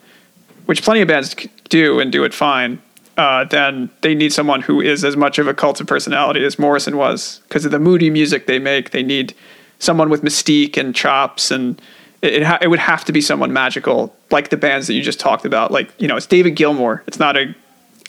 [0.66, 1.34] which plenty of bands
[1.68, 2.80] do and do it fine,
[3.18, 6.58] uh, then they need someone who is as much of a cult of personality as
[6.58, 8.90] Morrison was because of the moody music they make.
[8.90, 9.34] They need
[9.80, 11.82] someone with mystique and chops, and
[12.22, 15.02] it it, ha- it would have to be someone magical, like the bands that you
[15.02, 15.72] just talked about.
[15.72, 17.02] Like you know, it's David Gilmour.
[17.08, 17.54] It's not a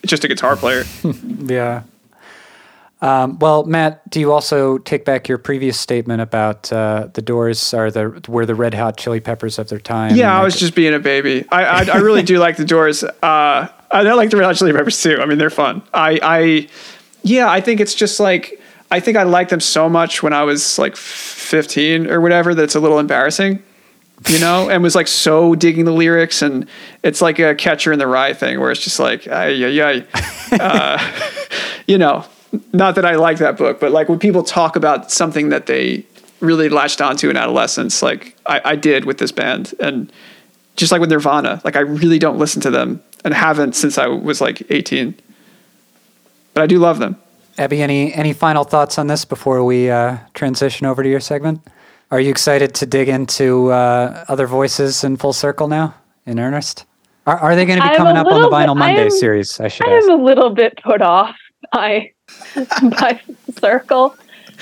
[0.04, 0.84] it's just a guitar player.
[1.45, 1.84] Yeah.
[3.02, 7.74] Um, well, Matt, do you also take back your previous statement about uh, the Doors
[7.74, 10.16] are the were the Red Hot Chili Peppers of their time?
[10.16, 11.46] Yeah, I was just being a baby.
[11.50, 13.04] I I, I really do like the Doors.
[13.04, 15.18] Uh, I like the Red Hot Chili Peppers too.
[15.22, 15.82] I mean, they're fun.
[15.94, 16.68] I I
[17.24, 18.60] yeah, I think it's just like
[18.92, 22.64] I think I liked them so much when I was like 15 or whatever that
[22.64, 23.64] it's a little embarrassing.
[24.28, 26.68] You know, and was like so digging the lyrics, and
[27.02, 30.04] it's like a Catcher in the Rye thing where it's just like, yeah yeah.
[30.52, 30.98] Uh,
[31.88, 32.26] you know,
[32.74, 36.06] not that I like that book, but like when people talk about something that they
[36.40, 40.12] really latched onto in adolescence, like I, I did with this band, and
[40.76, 44.08] just like with Nirvana, like I really don't listen to them and haven't since I
[44.08, 45.14] was like 18,
[46.54, 47.18] but I do love them.
[47.58, 51.62] Abby, any any final thoughts on this before we uh, transition over to your segment?
[52.12, 55.94] Are you excited to dig into uh, other voices in full circle now,
[56.26, 56.86] in earnest?
[57.28, 59.02] Are, are they going to be I'm coming up on the little bit- Vinyl Monday
[59.02, 59.60] I am- series?
[59.60, 60.10] I should I ask.
[60.10, 61.36] am a little bit put off
[61.74, 62.12] by
[62.56, 63.20] by
[63.60, 64.15] Circle.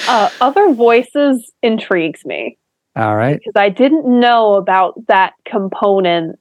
[0.07, 2.57] Uh, other voices intrigues me
[2.95, 3.37] All right.
[3.39, 6.37] because I didn't know about that component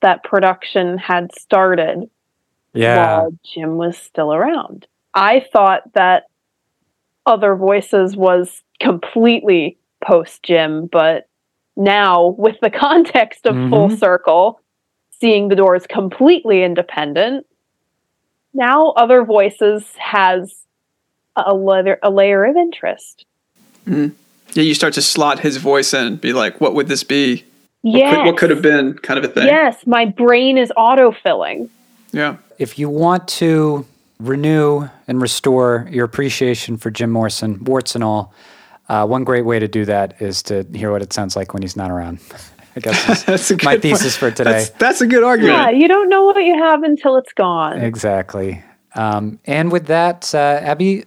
[0.00, 2.08] that production had started
[2.72, 3.18] Yeah.
[3.18, 4.86] while Jim was still around.
[5.14, 6.24] I thought that
[7.26, 11.28] Other Voices was completely post Jim, but
[11.76, 13.98] now with the context of Full Mhm.
[13.98, 14.60] Circle,
[15.20, 17.46] seeing the doors completely independent,
[18.56, 20.64] now Other Voices has
[21.36, 23.24] a layer, a layer of interest.
[23.86, 24.08] Yeah,
[24.54, 27.44] you start to slot his voice in, be like, what would this be?
[27.82, 29.46] What could, what could have been, kind of a thing.
[29.46, 31.68] Yes, my brain is autofilling.
[32.10, 32.36] Yeah.
[32.58, 33.86] If you want to
[34.18, 38.32] renew and restore your appreciation for Jim Morrison, warts and all,
[38.88, 41.62] uh, one great way to do that is to hear what it sounds like when
[41.62, 42.18] he's not around.
[42.76, 43.82] I guess That's a good my point.
[43.82, 44.52] thesis for today.
[44.52, 45.56] That's, that's a good argument.
[45.56, 47.80] Yeah, you don't know what you have until it's gone.
[47.80, 48.62] Exactly.
[48.94, 51.04] Um, and with that, uh, Abby,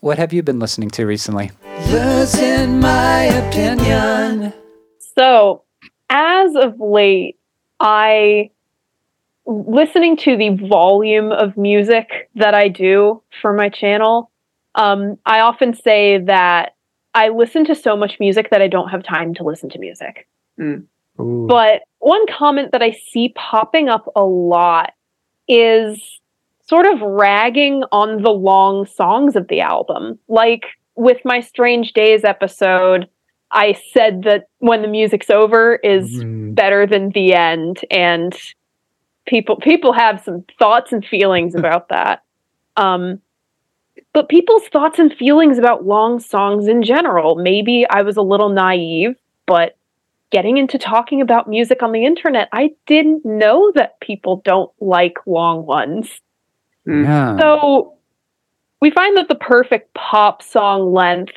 [0.00, 1.50] what have you been listening to recently?
[1.88, 4.52] Losing my opinion.
[5.16, 5.64] So,
[6.08, 7.36] as of late,
[7.80, 8.50] I
[9.44, 14.30] listening to the volume of music that I do for my channel.
[14.76, 16.76] Um, I often say that
[17.14, 20.28] I listen to so much music that I don't have time to listen to music.
[21.20, 21.46] Ooh.
[21.48, 24.92] But one comment that I see popping up a lot
[25.48, 26.20] is
[26.66, 30.18] sort of ragging on the long songs of the album.
[30.28, 33.08] Like with my Strange Days episode,
[33.50, 36.54] I said that when the music's over is Mm.
[36.54, 38.34] better than the end and
[39.26, 42.22] people people have some thoughts and feelings about that.
[42.76, 43.20] Um
[44.14, 48.48] but people's thoughts and feelings about long songs in general, maybe I was a little
[48.48, 49.14] naive,
[49.46, 49.76] but
[50.32, 55.18] getting into talking about music on the internet, I didn't know that people don't like
[55.26, 56.08] long ones.
[56.88, 57.04] Mm.
[57.04, 57.38] Yeah.
[57.38, 57.94] So
[58.80, 61.34] we find that the perfect pop song length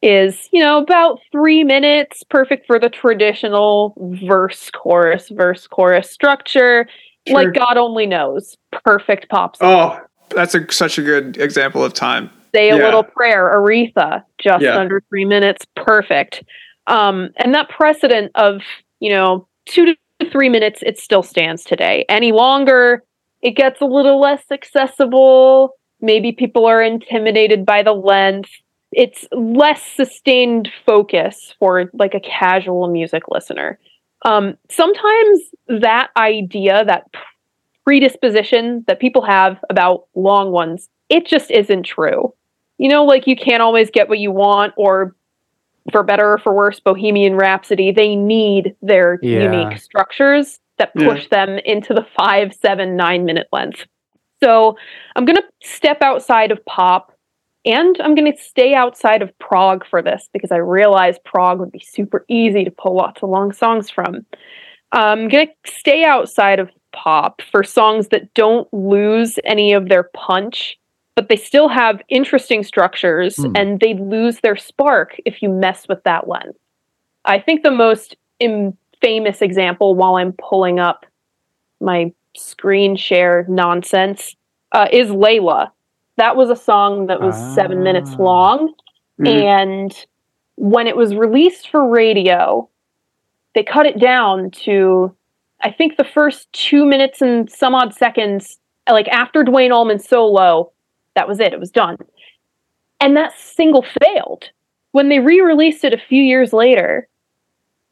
[0.00, 3.94] is, you know, about three minutes, perfect for the traditional
[4.26, 6.88] verse, chorus, verse, chorus structure.
[7.26, 7.36] Sure.
[7.36, 8.56] Like God only knows.
[8.84, 9.68] Perfect pop song.
[10.00, 10.00] Oh,
[10.34, 12.30] that's a, such a good example of time.
[12.54, 12.84] Say a yeah.
[12.84, 14.78] little prayer, Aretha, just Yeah.
[14.78, 16.42] under three minutes, perfect.
[16.88, 18.62] Um, and that precedent of,
[18.98, 19.96] you know, two to
[20.32, 22.04] three minutes, it still stands today.
[22.08, 23.04] Any longer,
[23.42, 25.76] it gets a little less accessible.
[26.00, 28.50] Maybe people are intimidated by the length.
[28.90, 33.78] It's less sustained focus for like a casual music listener.
[34.24, 37.04] Um, sometimes that idea, that
[37.84, 42.32] predisposition that people have about long ones, it just isn't true.
[42.78, 45.14] You know, like you can't always get what you want, or
[45.90, 49.42] for better or for worse, Bohemian Rhapsody, they need their Yeah.
[49.44, 51.08] unique structures that Yeah.
[51.08, 53.86] push them into the five, seven, nine minute length.
[54.42, 54.76] So
[55.16, 57.12] I'm going to step outside of pop
[57.64, 61.72] and I'm going to stay outside of prog for this because I realize prog would
[61.72, 64.24] be super easy to pull lots of long songs from.
[64.92, 70.04] I'm going to stay outside of pop for songs that don't lose any of their
[70.14, 70.78] punch,
[71.18, 73.50] but they still have interesting structures Hmm.
[73.56, 76.52] and they lose their spark if you mess with that one.
[77.24, 81.04] I think the most Im- famous example while I'm pulling up
[81.80, 84.36] my screen share nonsense
[84.70, 85.72] uh, is Layla.
[86.18, 88.22] That was a song that was seven minutes Ah.
[88.22, 88.74] long.
[89.20, 89.26] Mhm.
[89.42, 90.06] And
[90.54, 92.68] when it was released for radio,
[93.56, 95.12] they cut it down to,
[95.62, 98.60] I think, the first two minutes and some odd seconds.
[98.88, 100.70] Like after Duane Allman's solo,
[101.18, 101.52] that was it.
[101.52, 101.96] It was done.
[103.00, 104.50] And that single failed.
[104.92, 107.08] When they re released it a few years later,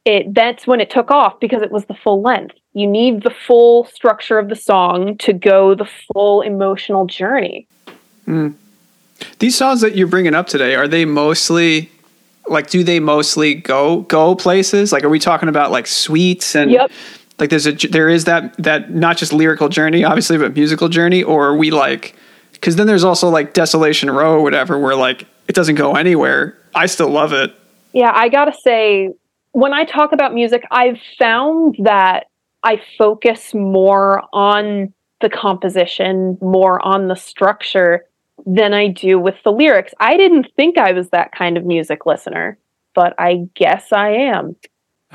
[0.04, 2.54] it that's when it took off because it was the full length.
[2.72, 7.66] You need the full structure of the song to go the full emotional journey.
[8.26, 8.50] Hmm.
[9.40, 11.90] These songs that you're bringing up today are they mostly
[12.46, 14.92] like do they mostly go go places?
[14.92, 16.90] Like are we talking about like suites and Yep.
[17.40, 21.22] like there's a there is that that not just lyrical journey obviously but musical journey
[21.24, 22.14] or are we like
[22.56, 26.58] because then there's also like Desolation Row or whatever where like it doesn't go anywhere.
[26.74, 27.54] I still love it.
[27.92, 29.10] Yeah, I gotta say,
[29.52, 32.26] when I talk about music, I've found that
[32.62, 38.04] I focus more on the composition, more on the structure
[38.44, 39.94] than I do with the lyrics.
[39.98, 42.58] I didn't think I was that kind of music listener,
[42.94, 44.56] but I guess I am.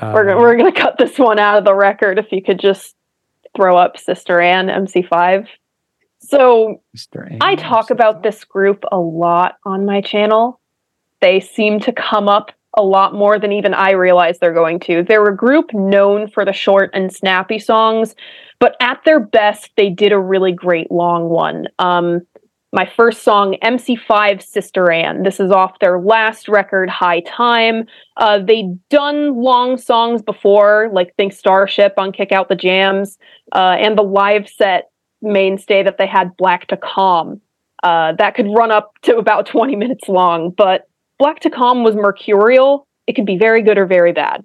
[0.00, 2.58] we're, Uh, we're going to cut this one out of the record if you could
[2.58, 2.96] just
[3.54, 5.46] throw up Sister Anne MC5.
[6.32, 6.80] So
[7.42, 10.60] I talk about this group a lot on my channel.
[11.20, 15.02] They seem to come up a lot more than even I realize they're going to.
[15.02, 18.14] They're a group known for the short and snappy songs,
[18.60, 21.66] but at their best, they did a really great long one.
[21.78, 22.22] Um,
[22.72, 25.24] my first song, MC5 Sister Anne.
[25.24, 27.84] This is off their last record, High Time.
[28.16, 33.18] Uh, they'd done long songs before, like Think Starship on Kick Out the Jams,
[33.54, 34.91] uh, and the live set
[35.22, 37.40] mainstay that they had, Black to Comm.
[37.82, 41.94] Uh, that could run up to about 20 minutes long, but Black to Comm was
[41.94, 42.86] mercurial.
[43.06, 44.44] It could be very good or very bad.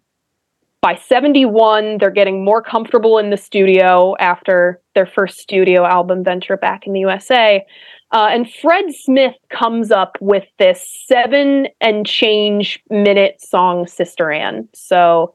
[0.82, 6.56] By 71, they're getting more comfortable in the studio after their first studio album venture
[6.56, 7.66] back in the USA.
[8.12, 14.70] Uh, and Fred Smith comes up with this seven and change minute song, Sister Anne.
[14.74, 15.34] So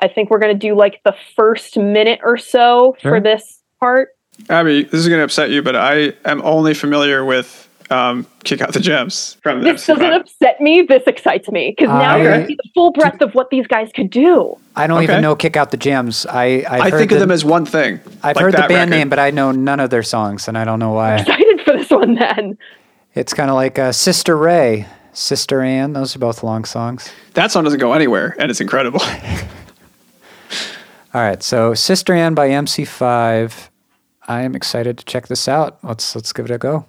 [0.00, 3.12] I think we're going to do like the first minute or so Sure.
[3.12, 4.08] for this part.
[4.50, 8.60] Abby, this is going to upset you, but I am only familiar with um, Kick
[8.60, 9.86] Out the Jams from This MC5.
[9.86, 10.82] doesn't upset me.
[10.82, 13.50] This excites me because now I- you're going to see the full breadth of what
[13.50, 14.56] these guys could do.
[14.76, 15.04] I don't Okay.
[15.04, 16.24] even know Kick Out the Jams.
[16.26, 18.00] I I've I heard think the, of them as one thing.
[18.22, 18.90] I've like heard the band record.
[18.90, 21.14] name, but I know none of their songs, and I don't know why.
[21.14, 22.56] I'm Excited for this one then.
[23.14, 25.94] it's kind of like uh, Sister Ray, Sister Anne.
[25.94, 27.10] Those are both long songs.
[27.34, 29.00] that song doesn't go anywhere, and it's incredible.
[31.14, 33.67] All right, so Sister Anne by MC5.
[34.28, 35.82] I am excited to check this out.
[35.82, 36.84] Let's let's give it a go.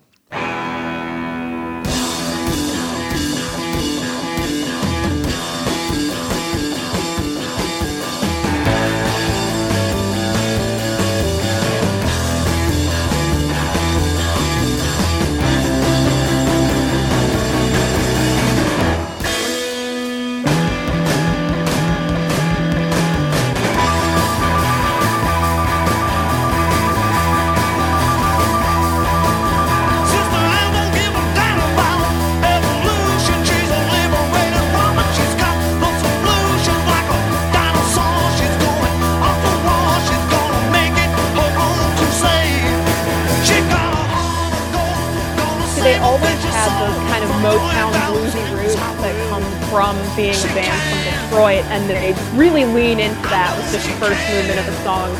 [54.00, 55.12] First movement of the song.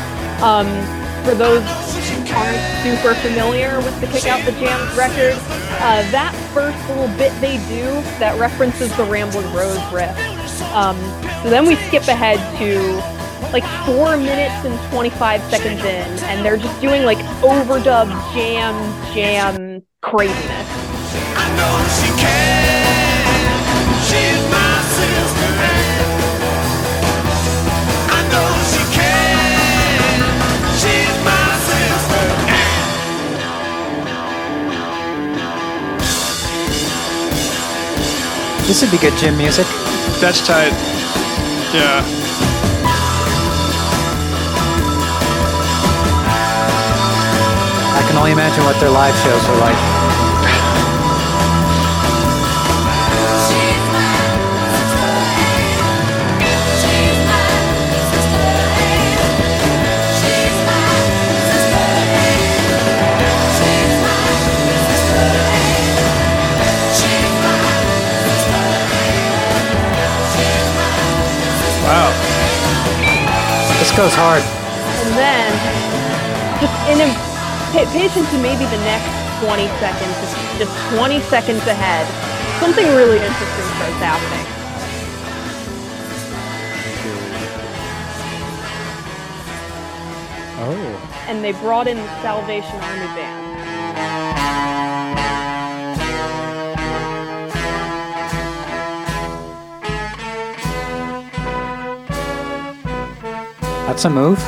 [0.42, 0.66] Um,
[1.24, 1.62] for those
[2.08, 5.34] who aren't super familiar with the Kick Out the Jams record,
[5.82, 7.84] uh, that first little bit they do
[8.18, 10.16] that references the Ramblin' Rose riff.
[10.72, 10.96] Um,
[11.42, 12.80] so then we skip ahead to
[13.52, 18.74] like four minutes and 25 seconds in, and they're just doing like overdub jam,
[19.12, 20.68] jam craziness.
[38.70, 39.66] This would be good gym music.
[40.20, 40.70] That's tight.
[41.74, 42.04] Yeah.
[47.96, 49.99] I can only imagine what their live shows are like.
[73.90, 74.42] This goes hard.
[75.02, 75.50] And then,
[76.62, 77.10] just in a,
[77.74, 79.10] pay, pay attention to maybe the next
[79.42, 82.06] 20 seconds, just- just 20 seconds ahead,
[82.62, 84.46] something really interesting starts happening.
[90.62, 91.24] Oh.
[91.26, 93.49] And they brought in the Salvation Army band.
[104.00, 104.38] That's a move.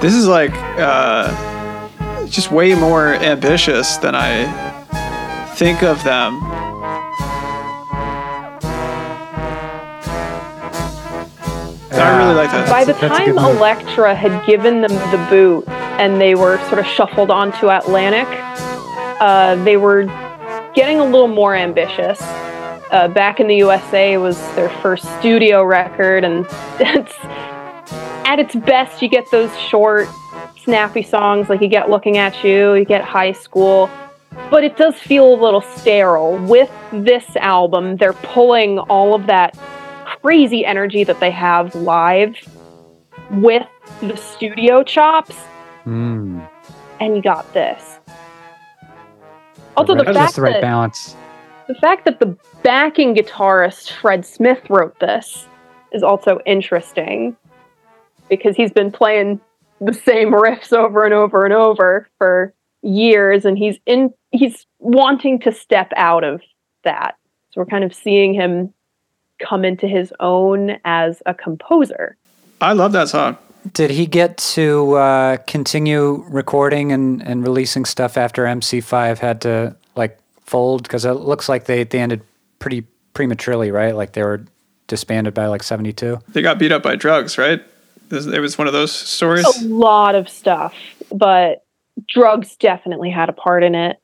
[0.00, 4.46] This is like uh, just way more ambitious than I
[5.56, 6.40] think of them.
[11.92, 12.70] I really like that.
[12.70, 13.56] By the time good.
[13.56, 18.26] Elektra had given them the boot and they were sort of shuffled onto Atlantic,
[19.20, 20.06] uh, they were
[20.74, 22.18] getting a little more ambitious.
[22.90, 26.46] Uh, back in the USA was their first studio record, and
[26.80, 27.14] it's
[28.26, 30.08] at its best you get those short,
[30.62, 33.90] snappy songs like you get "Looking at You," you get "High School,"
[34.50, 36.36] but it does feel a little sterile.
[36.46, 39.58] With this album, they're pulling all of that
[40.22, 42.36] crazy energy that they have live
[43.30, 43.66] with
[44.00, 45.34] the studio chops,
[45.86, 46.48] Mm.
[47.00, 47.98] and you got this.
[49.76, 51.16] Also, the That's fact just the right that balance.
[51.66, 55.46] The fact that the backing guitarist Fred Smith wrote this
[55.92, 57.36] is also interesting
[58.28, 59.40] because he's been playing
[59.80, 62.52] the same riffs over and over and over for
[62.82, 66.40] years and he's in he's wanting to step out of
[66.84, 67.16] that.
[67.50, 68.72] So we're kind of seeing him
[69.38, 72.16] come into his own as a composer.
[72.60, 73.36] I love that song.
[73.72, 79.76] Did he get to uh, continue recording and, and releasing stuff after MC5 had to
[79.96, 80.82] like fold?
[80.82, 82.22] Because it looks like they, they ended
[82.58, 82.82] pretty
[83.14, 83.94] prematurely, right?
[83.94, 84.44] Like they were
[84.86, 86.18] disbanded by like 72.
[86.28, 87.62] They got beat up by drugs, right?
[88.08, 89.44] This- It was one of those stories.
[89.62, 90.74] a lot of stuff,
[91.12, 91.64] but
[92.08, 93.96] drugs definitely had a part in it.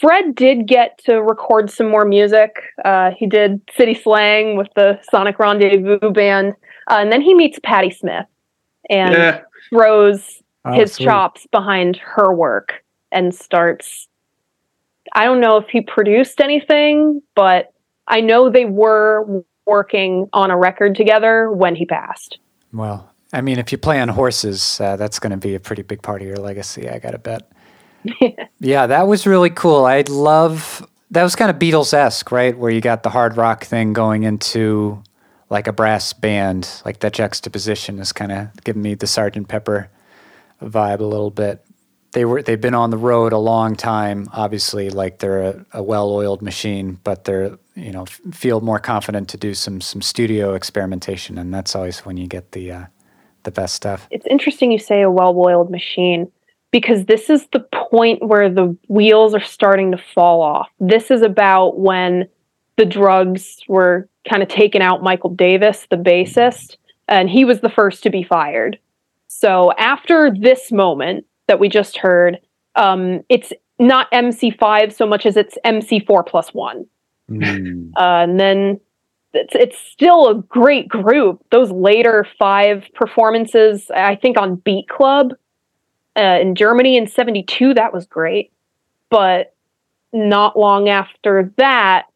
[0.00, 2.56] Fred did get to record some more music.
[2.84, 6.54] Uh, he did City Slang with the Sonic Rendezvous band,
[6.90, 8.26] uh, and then he meets Patti Smith
[8.90, 9.40] and Yeah.
[9.70, 11.04] throws Oh, his sweet.
[11.04, 12.82] chops behind her work
[13.12, 14.05] and starts.
[15.16, 17.72] I don't know if he produced anything, but
[18.06, 22.38] I know they were working on a record together when he passed.
[22.72, 25.82] Well, I mean, if you play on horses, uh, that's going to be a pretty
[25.82, 27.50] big part of your legacy, I got to bet.
[28.60, 29.84] yeah, that was really cool.
[29.86, 32.56] I love that was kind of Beatles esque, right?
[32.56, 35.02] Where you got the hard rock thing going into
[35.48, 39.88] like a brass band, like that juxtaposition is kind of giving me the Sergeant Pepper
[40.62, 41.64] vibe a little bit.
[42.16, 44.26] They were they've been on the road a long time.
[44.32, 49.28] Obviously, like they're a, a well-oiled machine, but they're you know f- feel more confident
[49.28, 52.84] to do some some studio experimentation, and that's always when you get the uh,
[53.42, 54.08] the best stuff.
[54.10, 56.32] it's interesting you say a well-oiled machine
[56.70, 57.60] because this is the
[57.90, 60.70] point where the wheels are starting to fall off.
[60.80, 62.26] This is about when
[62.76, 67.68] the drugs were kind of taking out Michael Davis, the bassist, and he was the
[67.68, 68.78] first to be fired.
[69.28, 72.38] So after this moment that we just heard,
[72.74, 76.86] um, it's not MC5 so much as it's MC4 plus one.
[77.30, 77.90] Mm.
[77.96, 78.80] Uh, and then
[79.32, 81.44] it's, it's still a great group.
[81.50, 85.34] Those later five performances, I think on Beat Club,
[86.16, 88.52] Uh, in Germany in 72, that was great.
[89.10, 89.54] But
[90.12, 92.06] not long after that,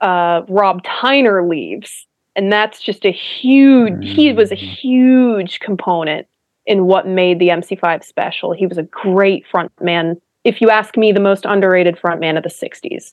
[0.00, 2.06] uh, Rob Tyner leaves.
[2.36, 6.26] And that's just a huge, he was a huge component
[6.70, 8.52] in what made the MC5 special.
[8.52, 10.20] He was a great frontman.
[10.44, 13.12] If you ask me, the most underrated frontman of the 60s.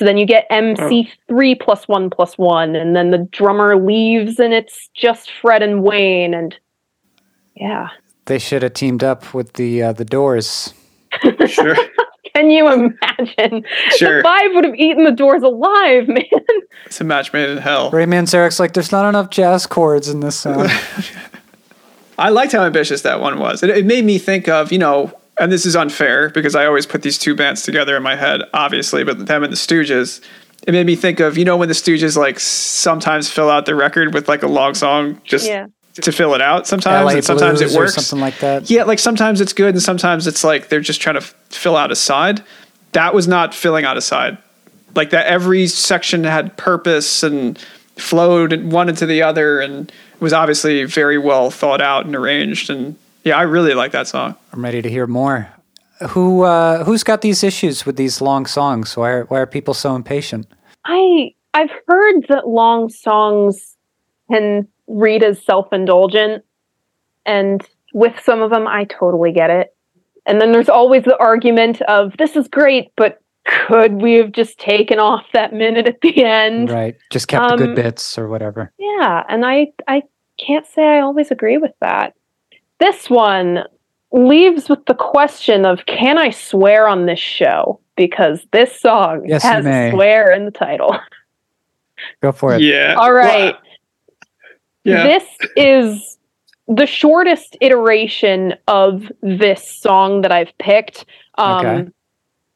[0.00, 4.52] So then you get MC3 plus one plus one, and then the drummer leaves, and
[4.52, 6.34] it's just Fred and Wayne.
[6.34, 6.56] And
[7.54, 7.88] yeah.
[8.26, 10.74] They should have teamed up with the uh, the Doors.
[11.46, 11.76] Sure.
[12.34, 13.64] Can you imagine?
[13.96, 14.18] Sure.
[14.18, 16.24] The five would have eaten the doors alive, man.
[16.86, 17.90] It's a match made in hell.
[17.90, 20.68] Ray Manzarek's like, there's not enough jazz chords in this song.
[22.18, 23.62] I liked how ambitious that one was.
[23.62, 26.84] It, it made me think of, you know, and this is unfair because I always
[26.86, 30.20] put these two bands together in my head, obviously, but them and the Stooges.
[30.66, 33.74] It made me think of, you know, when the Stooges like sometimes fill out the
[33.76, 35.66] record with like a long song just Yeah.
[35.94, 37.94] to fill it out sometimes, LA and sometimes Blues it or works.
[37.94, 38.68] something like that.
[38.68, 41.76] Yeah, like sometimes it's good and sometimes it's like they're just trying to f- fill
[41.76, 42.42] out a side.
[42.92, 44.38] That was not filling out a side.
[44.96, 47.56] Like that every section had purpose and
[47.98, 52.96] flowed one into the other and was obviously very well thought out and arranged and
[53.24, 54.36] yeah, I really like that song.
[54.52, 55.48] I'm ready to hear more.
[56.10, 58.96] Who uh, who's got these issues with these long songs?
[58.96, 60.46] Why are, why are people so impatient?
[60.84, 63.76] I I've heard that long songs
[64.30, 66.44] can read as self-indulgent
[67.26, 69.74] and with some of them I totally get it.
[70.24, 74.58] And then there's always the argument of this is great, but could we have just
[74.58, 76.70] taken off that minute at the end?
[76.70, 78.72] Right, just kept the good Um, bits or whatever.
[78.78, 80.02] Yeah, and I I
[80.38, 82.14] can't say I always agree with that.
[82.78, 83.64] This one
[84.12, 87.80] leaves with the question of can I swear on this show?
[87.96, 90.96] Because this song Yes, has a swear in the title.
[92.22, 92.60] Go for it.
[92.62, 92.94] Yeah.
[92.96, 93.56] All right.
[94.84, 95.02] Yeah.
[95.02, 95.24] This
[95.56, 96.18] is
[96.68, 101.06] the shortest iteration of this song that I've picked.
[101.36, 101.90] Um, Okay.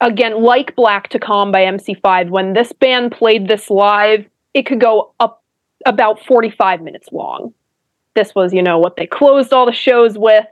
[0.02, 4.80] Again, like Black to Comm by MC5, when this band played this live, it could
[4.80, 5.44] go up
[5.86, 7.54] about 45 minutes long.
[8.16, 10.44] This was, you know, what they closed all the shows with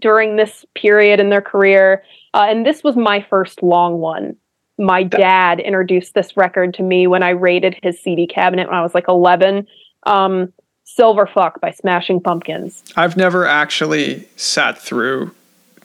[0.00, 2.04] during this period in their career.
[2.34, 4.36] Uh, and this was my first long one.
[4.78, 8.82] My dad introduced this record to me when I raided his CD cabinet when I
[8.82, 9.66] was like 11.
[10.02, 10.52] Um,
[10.84, 12.84] Silver Fuck by Smashing Pumpkins.
[12.94, 15.34] I've never actually sat through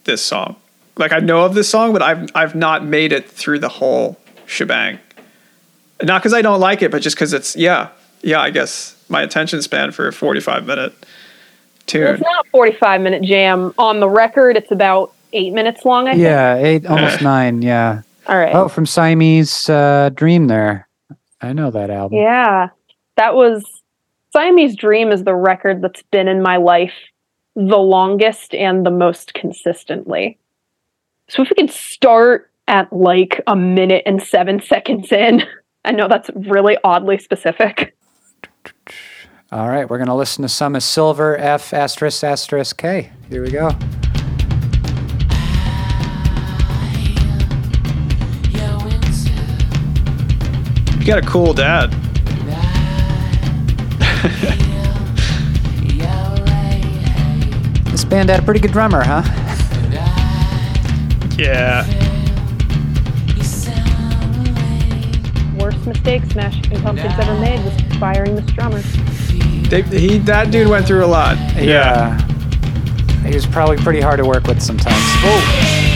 [0.03, 0.57] this song.
[0.97, 4.19] Like I know of this song, but I've I've not made it through the whole
[4.45, 4.99] shebang.
[6.03, 7.89] Not because I don't like it, but just because it's yeah,
[8.21, 8.41] yeah.
[8.41, 10.93] I guess my attention span for a forty-five minute
[11.87, 12.15] tune.
[12.15, 13.73] It's not a 45 minute jam.
[13.77, 16.23] On the record, it's about eight minutes long, I think.
[16.23, 17.61] Yeah, eight, almost nine.
[17.61, 18.01] Yeah.
[18.27, 18.55] All right.
[18.55, 20.47] Oh, from Siamese uh, Dream.
[20.47, 20.87] There,
[21.41, 22.19] I know that album.
[22.19, 22.69] Yeah.
[23.17, 23.65] That was
[24.33, 26.93] Siamese Dream is the record that's been in my life
[27.55, 30.37] the longest and the most consistently.
[31.31, 35.43] So if we could start at like a minute and seven seconds in,
[35.85, 37.95] I know that's really oddly specific.
[39.49, 43.11] All right, we're gonna listen to some of Silver F asterisk asterisk K.
[43.29, 43.69] Here we go.
[50.99, 51.95] You got a cool dad.
[57.91, 59.57] This band had a pretty good drummer, huh?
[61.41, 61.87] Yeah.
[65.59, 68.79] Worst mistake Smashing Pumpkins ever made was firing this drummer.
[69.69, 71.37] They, he that dude went through a lot.
[71.55, 72.21] Yeah.
[73.25, 74.95] He was probably pretty hard to work with sometimes.
[75.23, 75.90] Oh,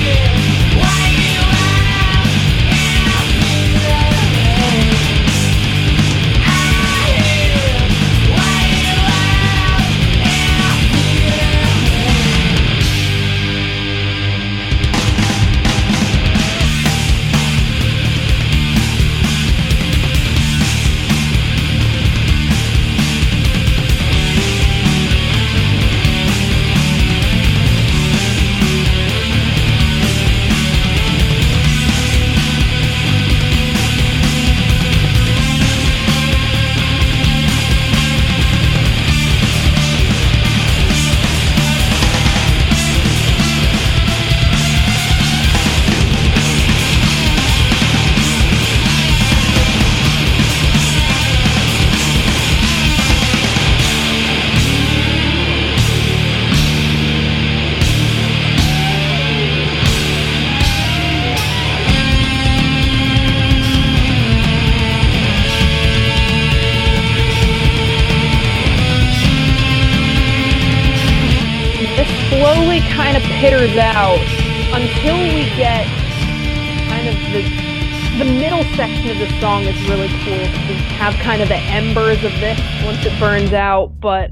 [81.97, 84.29] of of this once it burns out, but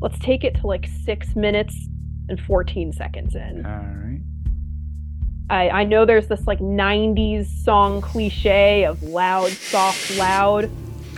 [0.00, 1.74] let's take it to like six minutes
[2.28, 3.64] and 14 seconds in.
[3.64, 4.20] All right.
[5.48, 10.70] I, I know there's this like 90s song cliche of loud, soft, loud,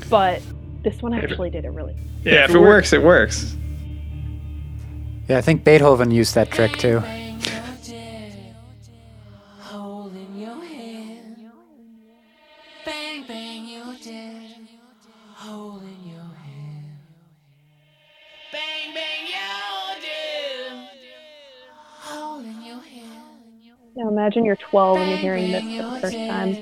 [0.09, 0.41] but
[0.84, 1.97] this one actually did it really.
[2.22, 3.57] Yeah, if it works, it works.
[5.28, 7.03] Yeah, I think Beethoven used that trick too.
[24.20, 26.58] Imagine you're 12 and you're hearing this for the first time.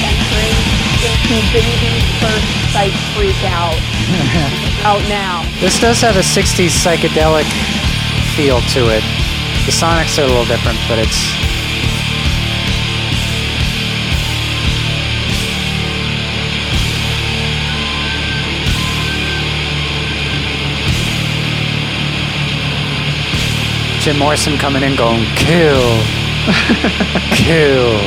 [0.00, 0.56] Entering
[1.04, 3.76] into Baby's first psych freak out.
[4.84, 5.44] out now.
[5.60, 7.44] This does have a 60s psychedelic
[8.36, 9.04] feel to it.
[9.66, 11.52] The sonics are a little different, but it's
[24.02, 25.78] Jim Morrison coming in going, kill,
[27.30, 28.00] kill,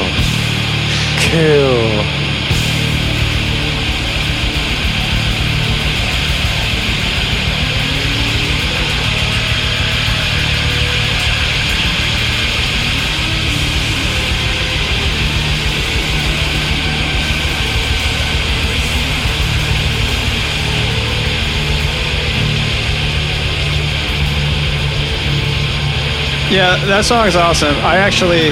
[26.49, 27.75] Yeah, that song is awesome.
[27.83, 28.51] I actually,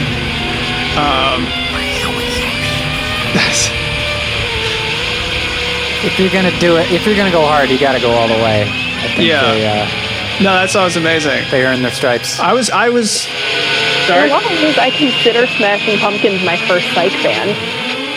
[0.99, 1.62] um,
[6.05, 8.33] If you're gonna do it, if you're gonna go hard, you gotta go all the
[8.35, 8.63] way.
[8.63, 9.51] I think Yeah.
[9.53, 9.85] they, uh,
[10.43, 11.43] no, that sounds amazing.
[11.49, 12.39] they earn their stripes.
[12.39, 13.25] I was, I was.
[13.25, 14.29] In a Sorry.
[14.29, 17.51] lot of ways, I consider Smashing Pumpkins my first psych band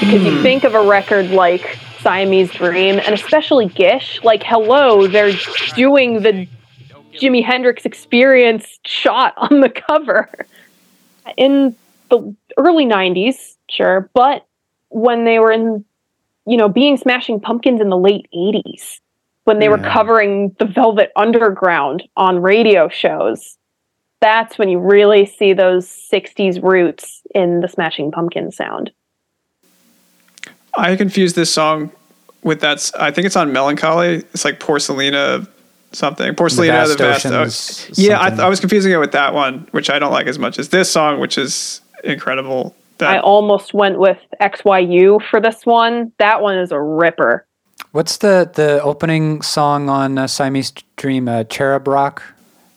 [0.00, 4.20] because you think of a record like Siamese Dream and especially Gish.
[4.24, 5.32] Like, hello, they're
[5.76, 6.48] doing the
[7.14, 10.28] Jimi Hendrix Experience shot on the cover
[11.36, 11.76] in
[12.10, 14.44] the early '90s, sure, but
[14.88, 15.84] when they were in,
[16.46, 19.00] you know, being Smashing Pumpkins in the late '80s,
[19.44, 23.56] when they were covering the Velvet Underground on radio shows
[24.20, 28.90] that's when you really see those 60s roots in the Smashing Pumpkins sound.
[30.76, 31.90] I confuse this song
[32.42, 32.90] with that.
[32.98, 34.16] I think it's on Mellon Collie.
[34.16, 35.48] It's like Porcelina
[35.92, 36.34] something.
[36.34, 37.26] Porcelina, the Vast vast.
[37.26, 38.44] Oceans, yeah, I, something.
[38.44, 40.90] I was confusing it with that one, which I don't like as much as this
[40.90, 42.74] song, which is incredible.
[42.98, 46.12] That I almost went with XYU for this one.
[46.18, 47.46] That one is a ripper.
[47.92, 51.28] What's the the opening song on uh, Siamese Dream?
[51.28, 52.22] Uh, Cherub Rock.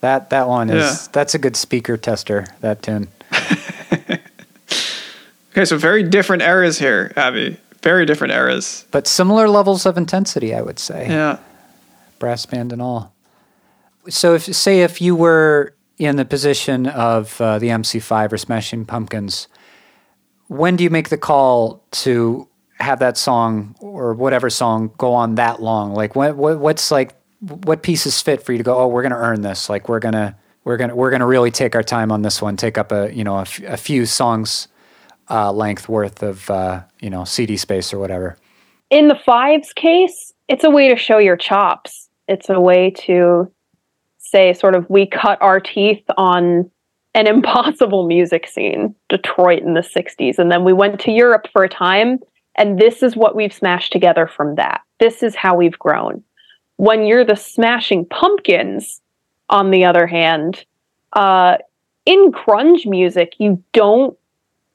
[0.00, 1.08] That that one is Yeah.
[1.12, 2.46] that's a good speaker tester.
[2.60, 3.08] That tune.
[5.52, 7.56] okay, so very different eras here, Abby.
[7.82, 8.84] Very different eras.
[8.90, 11.06] But similar levels of intensity, I would say.
[11.08, 11.38] Yeah.
[12.18, 13.14] brass band and all.
[14.08, 18.86] So, if say if you were in the position of uh, the MC5 or Smashing
[18.86, 19.48] Pumpkins,
[20.50, 22.48] when do you make the call to
[22.80, 25.94] have that song or whatever song go on that long?
[25.94, 28.76] Like, what, what what's like what pieces fit for you to go?
[28.76, 29.70] Oh, we're gonna earn this.
[29.70, 32.56] Like, we're gonna we're gonna we're gonna really take our time on this one.
[32.56, 34.66] Take up a you know a, f- a few songs
[35.30, 38.36] uh, length worth of uh, you know CD space or whatever.
[38.90, 42.08] In the Fives case, it's a way to show your chops.
[42.26, 43.48] It's a way to
[44.18, 46.68] say, sort of, we cut our teeth on
[47.14, 50.38] an impossible music scene, Detroit in the 60s.
[50.38, 52.18] And then we went to Europe for a time,
[52.56, 54.82] and this is what we've smashed together from that.
[54.98, 56.22] This is how we've grown.
[56.76, 59.00] When you're the Smashing Pumpkins,
[59.50, 60.64] on the other hand,
[61.12, 61.58] uh,
[62.06, 64.16] in grunge music, you don't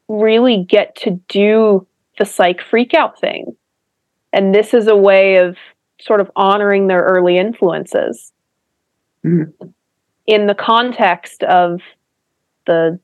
[0.07, 1.87] really get to do
[2.19, 3.55] the psych freak out thing.
[4.31, 5.57] And this is a way of
[5.99, 8.33] sort of honoring their early influences
[10.27, 11.81] in the context of
[12.65, 12.99] the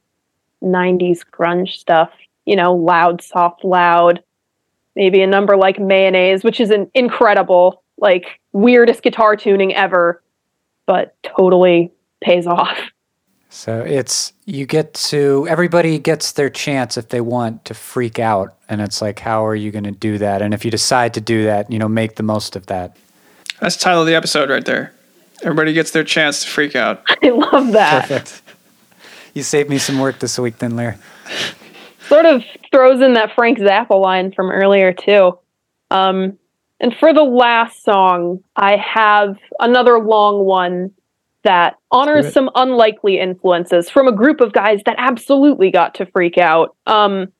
[0.63, 2.11] 90s grunge stuff,
[2.45, 4.23] you know, loud, soft, loud,
[4.95, 10.21] maybe a number like mayonnaise, which is an incredible, like weirdest guitar tuning ever,
[10.85, 11.91] but totally
[12.21, 12.77] pays off.
[13.53, 18.55] So it's you get to everybody gets their chance if they want to freak out,
[18.69, 20.41] and it's like, how are you going to do that?
[20.41, 22.95] And if you decide to do that, you know, make the most of that.
[23.59, 24.93] That's the title of the episode right there.
[25.43, 27.03] Everybody gets their chance to freak out.
[27.23, 28.07] I love that.
[28.07, 28.41] Perfect.
[29.33, 30.97] You saved me some work this week, then, Lear.
[32.07, 35.39] Sort of throws in that Frank Zappa line from earlier too.
[35.89, 36.37] Um,
[36.79, 40.91] and for the last song, I have another long one
[41.43, 46.37] that honors some unlikely influences from a group of guys that absolutely got to freak
[46.37, 46.75] out.
[46.85, 47.31] Um,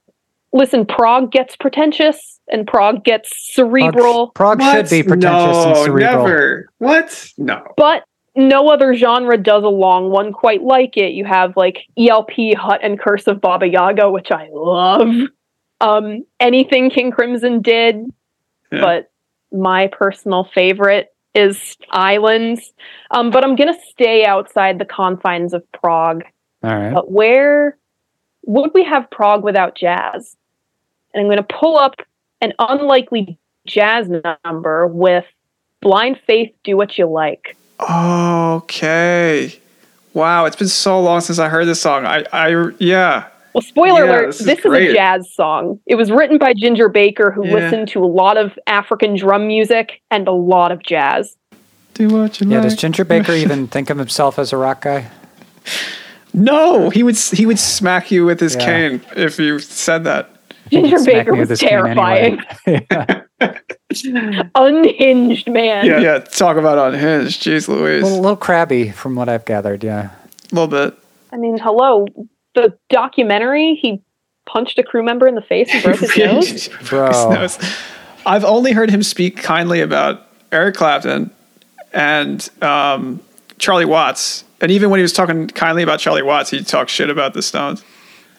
[0.53, 4.29] listen, prog gets pretentious and prog gets cerebral.
[4.29, 6.23] prog, prog should be pretentious no, and cerebral.
[6.23, 6.69] never.
[6.79, 7.31] What?
[7.37, 7.63] No.
[7.77, 8.03] but
[8.36, 11.11] no other genre does a long one quite like it.
[11.13, 15.09] You have like ELP, Hut, and Curse of Baba Yaga, which I love.
[15.82, 17.95] Um, anything King Crimson did,
[18.71, 18.82] Yeah.
[18.82, 19.11] but
[19.51, 22.71] my personal favorite is Islands.
[23.09, 26.23] Um, but I'm gonna stay outside the confines of prog.
[26.63, 26.93] All right.
[26.93, 27.77] But where
[28.45, 30.36] would we have prog without jazz?
[31.13, 31.95] And I'm gonna pull up
[32.41, 34.09] an unlikely jazz
[34.45, 35.25] number with
[35.82, 37.57] Blind Faith, Do What You Like.
[37.82, 39.57] Okay.
[40.13, 42.05] Wow, it's been so long since I heard this song.
[42.05, 43.27] I, I, yeah.
[43.53, 45.79] Well, spoiler Yeah, alert, this this, is is, a jazz song.
[45.86, 47.53] It was written by Ginger Baker, who Yeah.
[47.55, 51.36] listened to a lot of African drum music and a lot of jazz.
[51.93, 52.57] Do what you Yeah.
[52.57, 52.63] like.
[52.63, 55.07] Does Ginger Baker even think of himself as a rock guy?
[56.34, 58.65] No, he would he would smack you with his Yeah.
[58.65, 60.29] cane if you said that.
[60.71, 62.39] Ginger Baker was terrifying.
[62.65, 63.21] cane anyway.
[63.93, 64.51] terrifying.
[64.55, 65.85] Unhinged man.
[65.85, 66.19] Yeah, yeah.
[66.19, 67.43] Talk about unhinged.
[67.43, 68.03] Jeez, a Louise.
[68.03, 69.83] little, little crabby from what I've gathered.
[69.83, 70.09] Yeah.
[70.51, 70.97] A little bit.
[71.31, 72.05] I mean, hello.
[72.55, 74.01] The documentary, he
[74.45, 76.67] punched a crew member in the face and broke his nose.
[76.89, 77.07] Bro.
[77.07, 77.75] His nose.
[78.25, 81.31] I've only heard him speak kindly about Eric Clapton
[81.93, 83.19] and um,
[83.57, 84.43] Charlie Watts.
[84.59, 87.41] And even when he was talking kindly about Charlie Watts, he talked shit about the
[87.41, 87.83] Stones.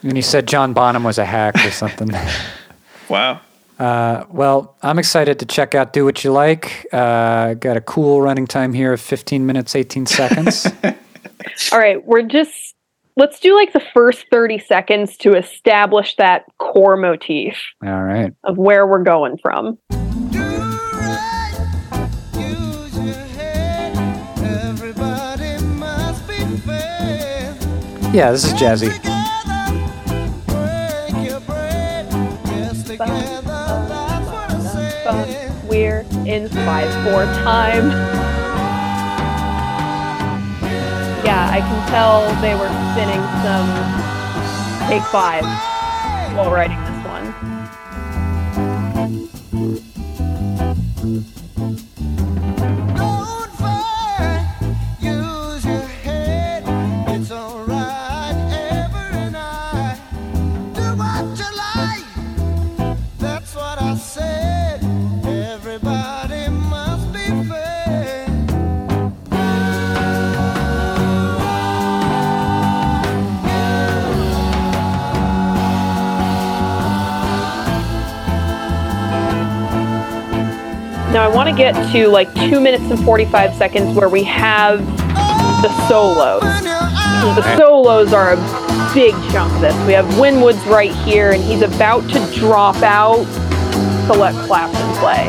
[0.02, 2.10] And he said John Bonham was a hack or something.
[3.08, 3.40] Wow.
[3.82, 6.86] Uh, well, I'm excited to check out Do What You Like.
[6.92, 10.68] Uh, got a cool running time here of 15 minutes, 18 seconds.
[11.72, 12.76] All right, we're just
[13.16, 18.32] let's do like the first 30 seconds to establish that core motif All right.
[18.44, 19.76] of where we're going from.
[28.14, 28.92] Yeah, this is jazzy.
[35.68, 37.90] We're in 5-4 time.
[41.24, 43.66] Yeah, I can tell they were spinning some
[44.88, 45.44] take five
[46.36, 46.91] while writing this
[81.52, 84.84] to get to like two minutes and 45 seconds where we have
[85.62, 86.42] the solos.
[86.42, 89.86] The solos are a big chunk of this.
[89.86, 93.24] We have Winwood's right here, and he's about to drop out
[94.06, 95.26] to let Clapton play.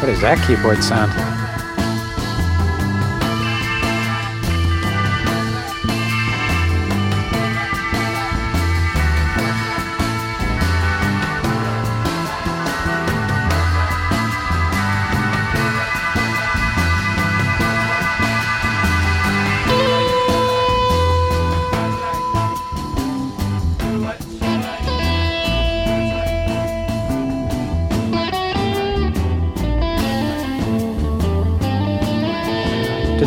[0.00, 1.27] What is that keyboard sound?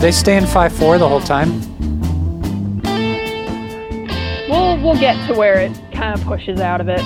[0.02, 1.52] Did they stay in 5 4 the whole time?
[4.50, 7.04] We'll we'll get to where it kind of pushes out of it.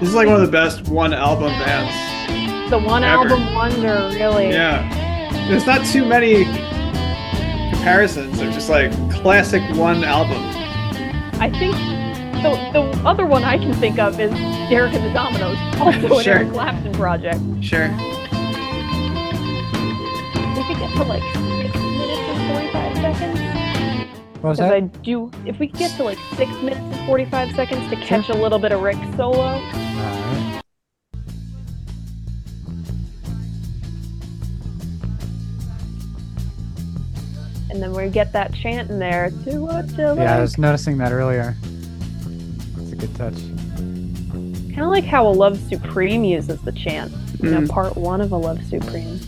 [0.00, 2.70] This is like one of the best one album bands.
[2.70, 3.28] The one Ever.
[3.28, 4.48] album wonder, really.
[4.48, 4.88] Yeah.
[5.48, 6.44] There's not too many
[7.74, 8.38] comparisons.
[8.38, 10.42] They're just like classic one album.
[11.42, 11.74] I think
[12.42, 14.30] the the other one I can think of is
[14.70, 16.34] Derek and the Dominos, also an Sure.
[16.36, 17.40] Eric Clapton project.
[17.60, 17.94] Sure.
[24.44, 25.30] Because I do.
[25.46, 28.36] If we get to like six minutes and forty-five seconds to catch sure.
[28.36, 29.54] a little bit of Rick solo.
[37.70, 39.30] And then we get that chant in there.
[39.44, 41.56] To Yeah, I was noticing that earlier.
[42.76, 43.36] It's a good touch.
[43.72, 47.10] Kind of like how A Love Supreme uses the chant.
[47.38, 47.44] Mm.
[47.44, 49.18] You know, part one of A Love Supreme.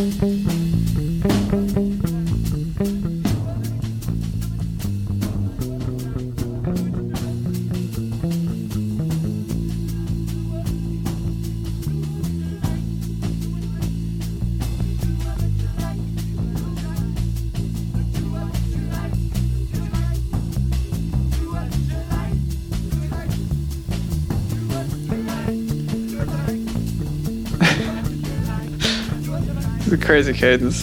[0.00, 0.29] The
[30.10, 30.82] crazy cadence.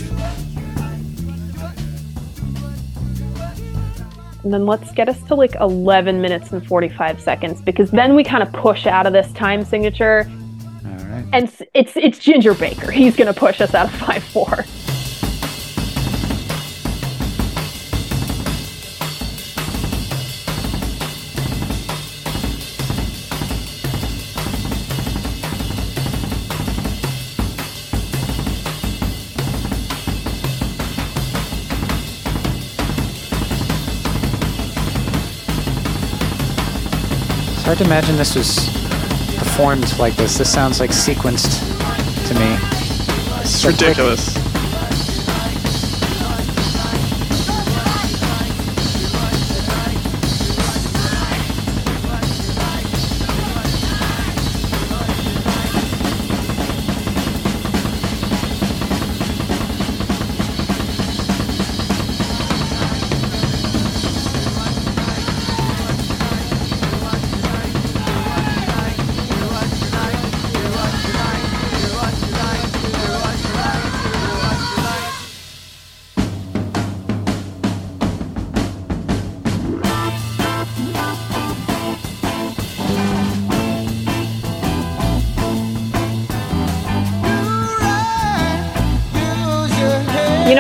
[4.46, 8.24] And then let's get us to like 11 minutes and 45 seconds because then we
[8.24, 10.32] kind of push out of this time signature.
[10.86, 11.26] All right.
[11.34, 12.90] And it's it's Ginger Baker.
[12.90, 14.66] He's going to push us out of 5 4.
[37.68, 38.70] Hard to imagine this was
[39.38, 40.38] performed like this.
[40.38, 41.60] This sounds like sequenced
[42.30, 42.58] to me.
[43.42, 44.38] It's ridiculous.
[44.38, 44.47] You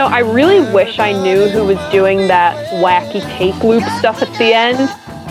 [0.09, 4.31] know, I really wish I knew who was doing that wacky tape loop stuff at
[4.37, 4.77] the end.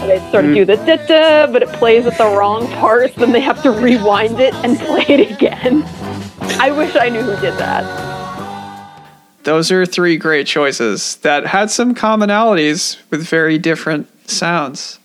[0.09, 0.67] They sort of do mm.
[0.67, 4.41] the da da, but it plays at the wrong parts, then they have to rewind
[4.41, 5.83] it and play it again.
[6.61, 8.05] I wish I knew who did that.
[9.45, 14.99] Those are three great choices that had some commonalities with very different sounds.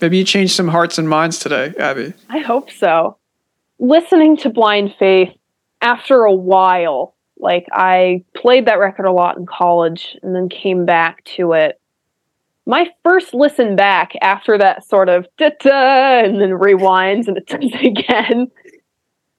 [0.00, 2.14] Maybe you changed some hearts and minds today, Abby.
[2.28, 3.18] I hope so.
[3.78, 5.36] Listening to Blind Faith
[5.82, 10.84] after a while, like I played that record a lot in college and then came
[10.84, 11.80] back to it.
[12.66, 17.46] My first listen back after that sort of da da and then rewinds and it
[17.46, 18.50] does it again,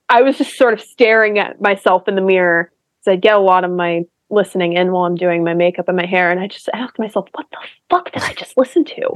[0.09, 2.71] I was just sort of staring at myself in the mirror.
[3.03, 5.97] So I get a lot of my listening in while I'm doing my makeup and
[5.97, 7.57] my hair, and I just asked myself, "What the
[7.89, 9.09] fuck did I just listen to?"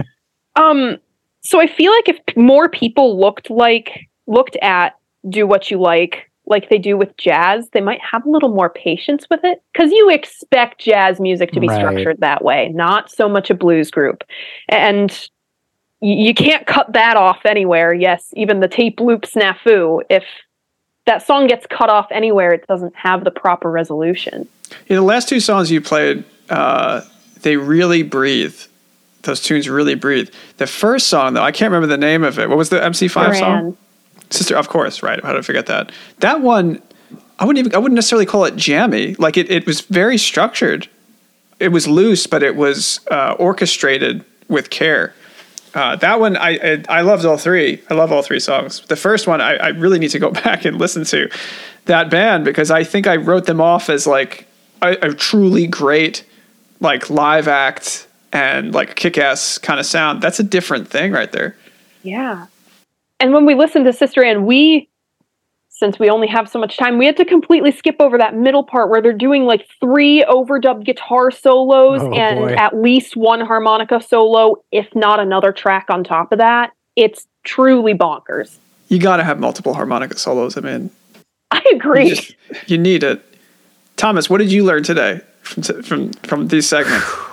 [0.56, 0.98] um,
[1.40, 4.96] so I feel like if more people looked like looked at
[5.28, 8.70] do what you like like they do with jazz, they might have a little more
[8.70, 11.76] patience with it because you expect jazz music to be Right.
[11.76, 14.22] structured that way, not so much a blues group.
[14.68, 15.10] And
[16.00, 17.92] y- you can't cut that off anywhere.
[17.92, 20.24] Yes, even the tape loop snafu, if
[21.06, 24.48] that song gets cut off anywhere, it doesn't have the proper resolution.
[24.88, 27.02] Yeah, the last two songs you played, uh,
[27.42, 28.56] they really breathe.
[29.22, 30.30] Those tunes really breathe.
[30.58, 32.48] The first song, though, I can't remember the name of it.
[32.48, 33.76] What was the MC5 song?
[34.30, 35.22] Sister, of course, right.
[35.22, 35.92] How did I forget that?
[36.18, 36.82] That one,
[37.38, 39.14] I wouldn't even, I wouldn't necessarily call it jammy.
[39.14, 40.88] Like it, it was very structured.
[41.60, 45.14] It was loose, but it was uh, orchestrated with care.
[45.74, 47.82] Uh, that one, I, I I loved all three.
[47.90, 48.80] I love all three songs.
[48.86, 51.28] The first one, I, I really need to go back and listen to
[51.84, 54.46] that band because I think I wrote them off as like
[54.82, 56.24] a, a truly great
[56.80, 60.22] like live act and like kick ass kind of sound.
[60.22, 61.56] That's a different thing right there.
[62.02, 62.46] Yeah.
[63.20, 64.88] And when we listened to Sister Anne, we,
[65.68, 68.62] since we only have so much time, we had to completely skip over that middle
[68.62, 72.54] part where they're doing like three overdubbed guitar solos Oh, and boy.
[72.54, 76.72] at least one harmonica solo, if not another track on top of that.
[76.94, 78.56] It's truly bonkers.
[78.88, 80.56] You got to have multiple harmonica solos.
[80.56, 80.90] I mean,
[81.50, 82.08] I agree.
[82.08, 82.34] You, just-
[82.66, 83.22] you need it.
[83.96, 87.06] Thomas, what did you learn today from from from these segments?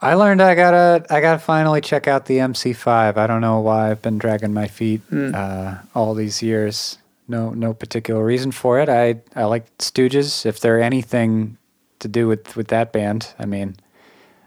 [0.00, 3.16] I learned I gotta I gotta finally check out the MC5.
[3.16, 6.98] I don't know why I've been dragging my feet uh, all these years.
[7.28, 8.88] No no particular reason for it.
[8.88, 10.44] I I like Stooges.
[10.44, 11.56] If they're anything
[12.00, 13.76] to do with, with that band, I mean,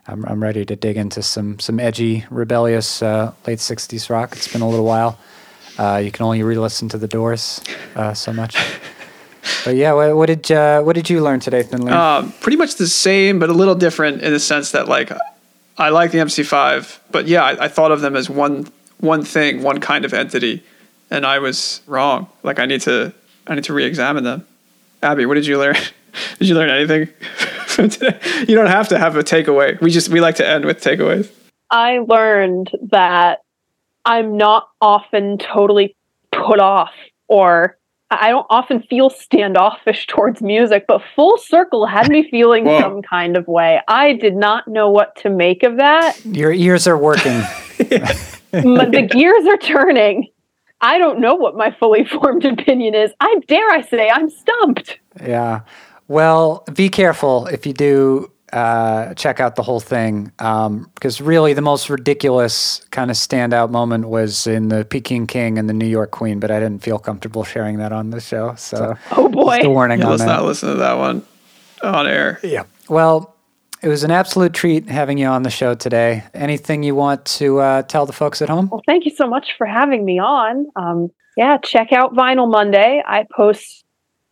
[0.08, 4.34] I'm I'm ready to dig into some some edgy, rebellious uh, late '60s rock.
[4.34, 5.18] It's been a little while.
[5.78, 7.62] Uh, you can only re-listen to the Doors
[7.96, 8.58] uh, so much.
[9.66, 11.92] but yeah, what, what did uh, what did you learn today, Finley?
[11.92, 15.12] Um, pretty much the same, but a little different in the sense that like
[15.80, 18.68] I like the MC5, but yeah, I, I thought of them as one
[19.00, 20.62] one thing, one kind of entity,
[21.10, 22.28] and I was wrong.
[22.44, 23.14] Like I need to
[23.48, 24.46] I need to re-examine them.
[25.02, 25.76] Abby, what did you learn?
[26.40, 27.06] did you learn anything
[27.68, 28.20] from today?
[28.46, 29.80] You don't have to have a takeaway.
[29.80, 31.32] We just we like to end with takeaways.
[31.72, 33.40] I learned that
[34.04, 35.96] I'm not often totally
[36.34, 36.92] put off
[37.30, 37.78] or
[38.12, 42.80] I don't often feel standoffish towards music, but Full Circle had me feeling Whoa.
[42.80, 43.82] some kind of way.
[43.88, 46.24] I did not know what to make of that.
[46.26, 47.44] Your ears are working.
[48.52, 50.28] M- the gears are turning.
[50.82, 53.12] I don't know what my fully formed opinion is.
[53.20, 55.00] I dare I say I'm stumped.
[55.22, 55.62] Yeah.
[56.08, 61.54] Well, be careful if you do uh, check out the whole thing, um, because really
[61.54, 65.86] the most ridiculous kind of standout moment was in the Peking King and the New
[65.88, 68.56] York Queen, but I didn't feel comfortable sharing that on the show.
[68.56, 69.58] So, Oh boy.
[69.58, 70.28] just a warning Yeah, on let's that.
[70.28, 71.24] not listen to that one
[71.84, 72.40] on air.
[72.44, 72.64] Yeah.
[72.90, 73.36] Well,
[73.82, 76.24] it was an absolute treat having you on the show today.
[76.34, 78.68] Anything you want to uh, tell the folks at home?
[78.70, 80.66] Well, thank you so much for having me on.
[80.76, 83.02] Um, yeah, check out Vinyl Monday.
[83.06, 83.86] I post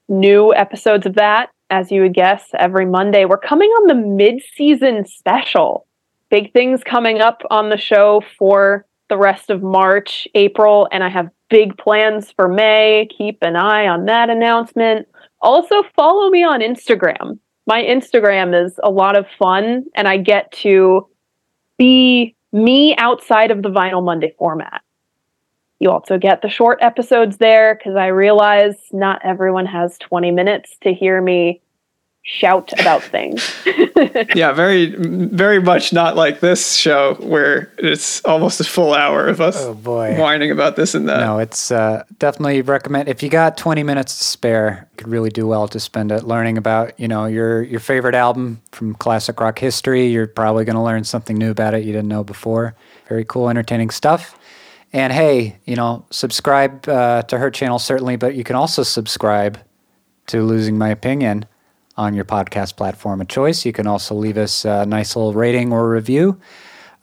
[0.09, 3.25] new episodes of that, as you would guess, every Monday.
[3.25, 5.87] We're coming on the mid season special.
[6.29, 11.09] Big things coming up on the show for the rest of March, April, and I
[11.09, 13.07] have big plans for May.
[13.17, 15.07] Keep an eye on that announcement.
[15.41, 17.39] Also, follow me on Instagram.
[17.65, 21.07] My Instagram is a lot of fun, and I get to
[21.77, 24.81] be me outside of the Vinyl Monday format.
[25.79, 30.75] You also get the short episodes there because I realize not everyone has 20 minutes
[30.81, 31.61] to hear me
[32.23, 33.43] shout about things.
[34.35, 39.41] Yeah, very very much not like this show where it's almost a full hour of
[39.41, 40.15] us Oh, boy.
[40.19, 41.21] whining about this and that.
[41.21, 45.29] No, it's uh, definitely recommend if you got 20 minutes to spare, you could really
[45.31, 49.39] do well to spend it learning about, you know, your your favorite album from classic
[49.39, 50.05] rock history.
[50.07, 52.75] You're probably going to learn something new about it you didn't know before.
[53.07, 54.37] Very cool, entertaining stuff.
[54.93, 59.59] And hey, you know, subscribe uh, to her channel certainly, but you can also subscribe
[60.27, 61.45] to Losing My Opinion
[61.97, 63.65] on your podcast platform of choice.
[63.65, 66.39] You can also leave us a nice little rating or review.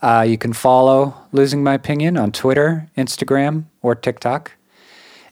[0.00, 4.52] Uh, you can follow Losing My Opinion on Twitter, Instagram, or TikTok.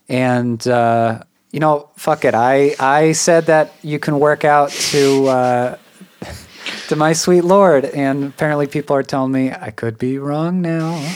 [0.08, 1.22] And uh,
[1.52, 2.34] you know, fuck it.
[2.34, 5.78] I I said that you can work out to uh,
[6.88, 11.14] to my sweet lord, and apparently people are telling me I could be wrong now.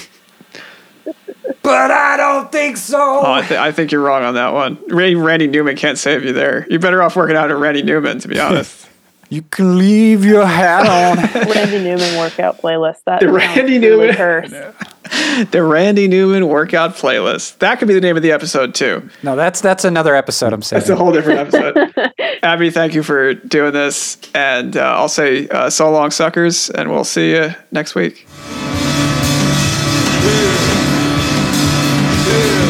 [1.66, 2.96] But I don't think so.
[2.98, 4.78] Oh, I, th- I think you're wrong on that one.
[4.88, 6.64] Ray- Randy Newman can't save you there.
[6.70, 8.84] You're better off working out at Randy Newman, to be honest.
[9.28, 11.16] You can leave your hat on.
[11.50, 12.98] Randy Newman workout playlist.
[13.06, 14.52] That The sounds Randy Newman- cursed.
[15.50, 17.58] the Randy Newman workout playlist.
[17.58, 19.10] That could be the name of the episode too.
[19.24, 20.52] no, that's that's another episode.
[20.52, 20.82] I'm saying.
[20.82, 21.92] It's a whole different episode.
[22.44, 26.88] Abby, thank you for doing this, and uh, I'll say uh, so long, suckers, and
[26.92, 28.28] we'll see you next week.
[32.26, 32.65] Yeah.